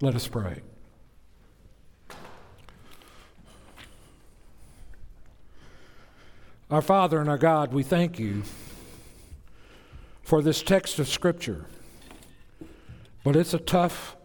Let 0.00 0.14
us 0.14 0.28
pray. 0.28 0.60
Our 6.74 6.82
Father 6.82 7.20
and 7.20 7.30
our 7.30 7.38
God, 7.38 7.72
we 7.72 7.84
thank 7.84 8.18
you 8.18 8.42
for 10.24 10.42
this 10.42 10.60
text 10.60 10.98
of 10.98 11.06
Scripture. 11.06 11.66
But 13.22 13.36
it's 13.36 13.54
a 13.54 13.60
tough, 13.60 14.16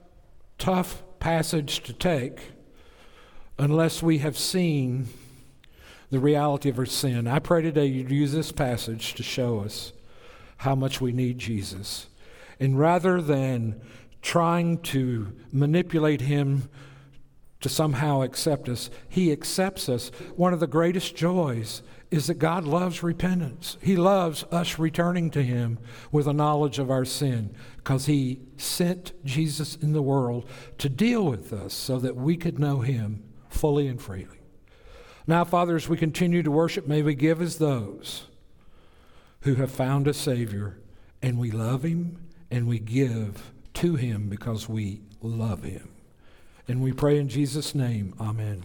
tough 0.58 1.04
passage 1.20 1.84
to 1.84 1.94
take 1.94 2.40
unless 3.60 4.02
we 4.02 4.18
have 4.18 4.36
seen 4.36 5.10
the 6.10 6.18
reality 6.18 6.70
of 6.70 6.80
our 6.80 6.88
sin. 6.88 7.28
I 7.28 7.38
pray 7.38 7.62
today 7.62 7.86
you'd 7.86 8.10
use 8.10 8.32
this 8.32 8.52
passage 8.52 9.14
to 9.14 9.22
show 9.22 9.60
us 9.60 9.94
how 10.58 10.74
much 10.74 11.00
we 11.00 11.12
need 11.12 11.38
Jesus. 11.38 12.08
And 12.60 12.80
rather 12.80 13.22
than 13.22 13.80
trying 14.24 14.80
to 14.80 15.34
manipulate 15.52 16.22
him 16.22 16.68
to 17.62 17.70
somehow 17.70 18.24
accept 18.24 18.68
us, 18.70 18.90
he 19.08 19.32
accepts 19.32 19.88
us. 19.88 20.10
One 20.36 20.52
of 20.52 20.60
the 20.60 20.66
greatest 20.66 21.16
joys 21.16 21.84
is 22.12 22.28
that 22.28 22.36
God 22.36 22.66
loves 22.66 23.04
repentance. 23.04 23.78
He 23.82 23.96
loves 23.96 24.44
us 24.52 24.80
returning 24.80 25.30
to 25.32 25.44
Him 25.44 25.78
with 26.12 26.28
a 26.28 26.34
knowledge 26.34 26.80
of 26.80 26.90
our 26.90 27.06
sin 27.06 27.56
because 27.78 28.08
He 28.08 28.40
sent 28.58 29.14
Jesus 29.24 29.76
in 29.76 29.94
the 29.94 30.02
world 30.02 30.50
to 30.80 30.90
deal 30.90 31.24
with 31.24 31.54
us 31.54 31.74
so 31.74 32.00
that 32.00 32.16
we 32.16 32.36
could 32.36 32.58
know 32.58 32.80
Him 32.80 33.24
fully 33.50 33.88
and 33.88 34.02
freely. 34.02 34.40
Now, 35.28 35.44
Father, 35.44 35.76
as 35.76 35.88
we 35.88 35.98
continue 35.98 36.42
to 36.42 36.50
worship, 36.50 36.88
may 36.88 37.04
we 37.04 37.14
give 37.14 37.42
as 37.42 37.58
those 37.58 38.26
who 39.42 39.56
have 39.56 39.72
found 39.72 40.08
a 40.08 40.14
Savior 40.14 40.80
and 41.22 41.38
we 41.38 41.52
love 41.52 41.84
Him 41.84 42.18
and 42.50 42.68
we 42.68 42.80
give 42.80 43.52
to 43.76 43.96
Him 43.96 44.30
because 44.30 44.68
we 44.68 45.02
love 45.22 45.64
Him. 45.64 45.90
And 46.68 46.82
we 46.82 46.92
pray 46.92 47.20
in 47.20 47.30
Jesus' 47.30 47.76
name, 47.76 48.16
Amen. 48.20 48.64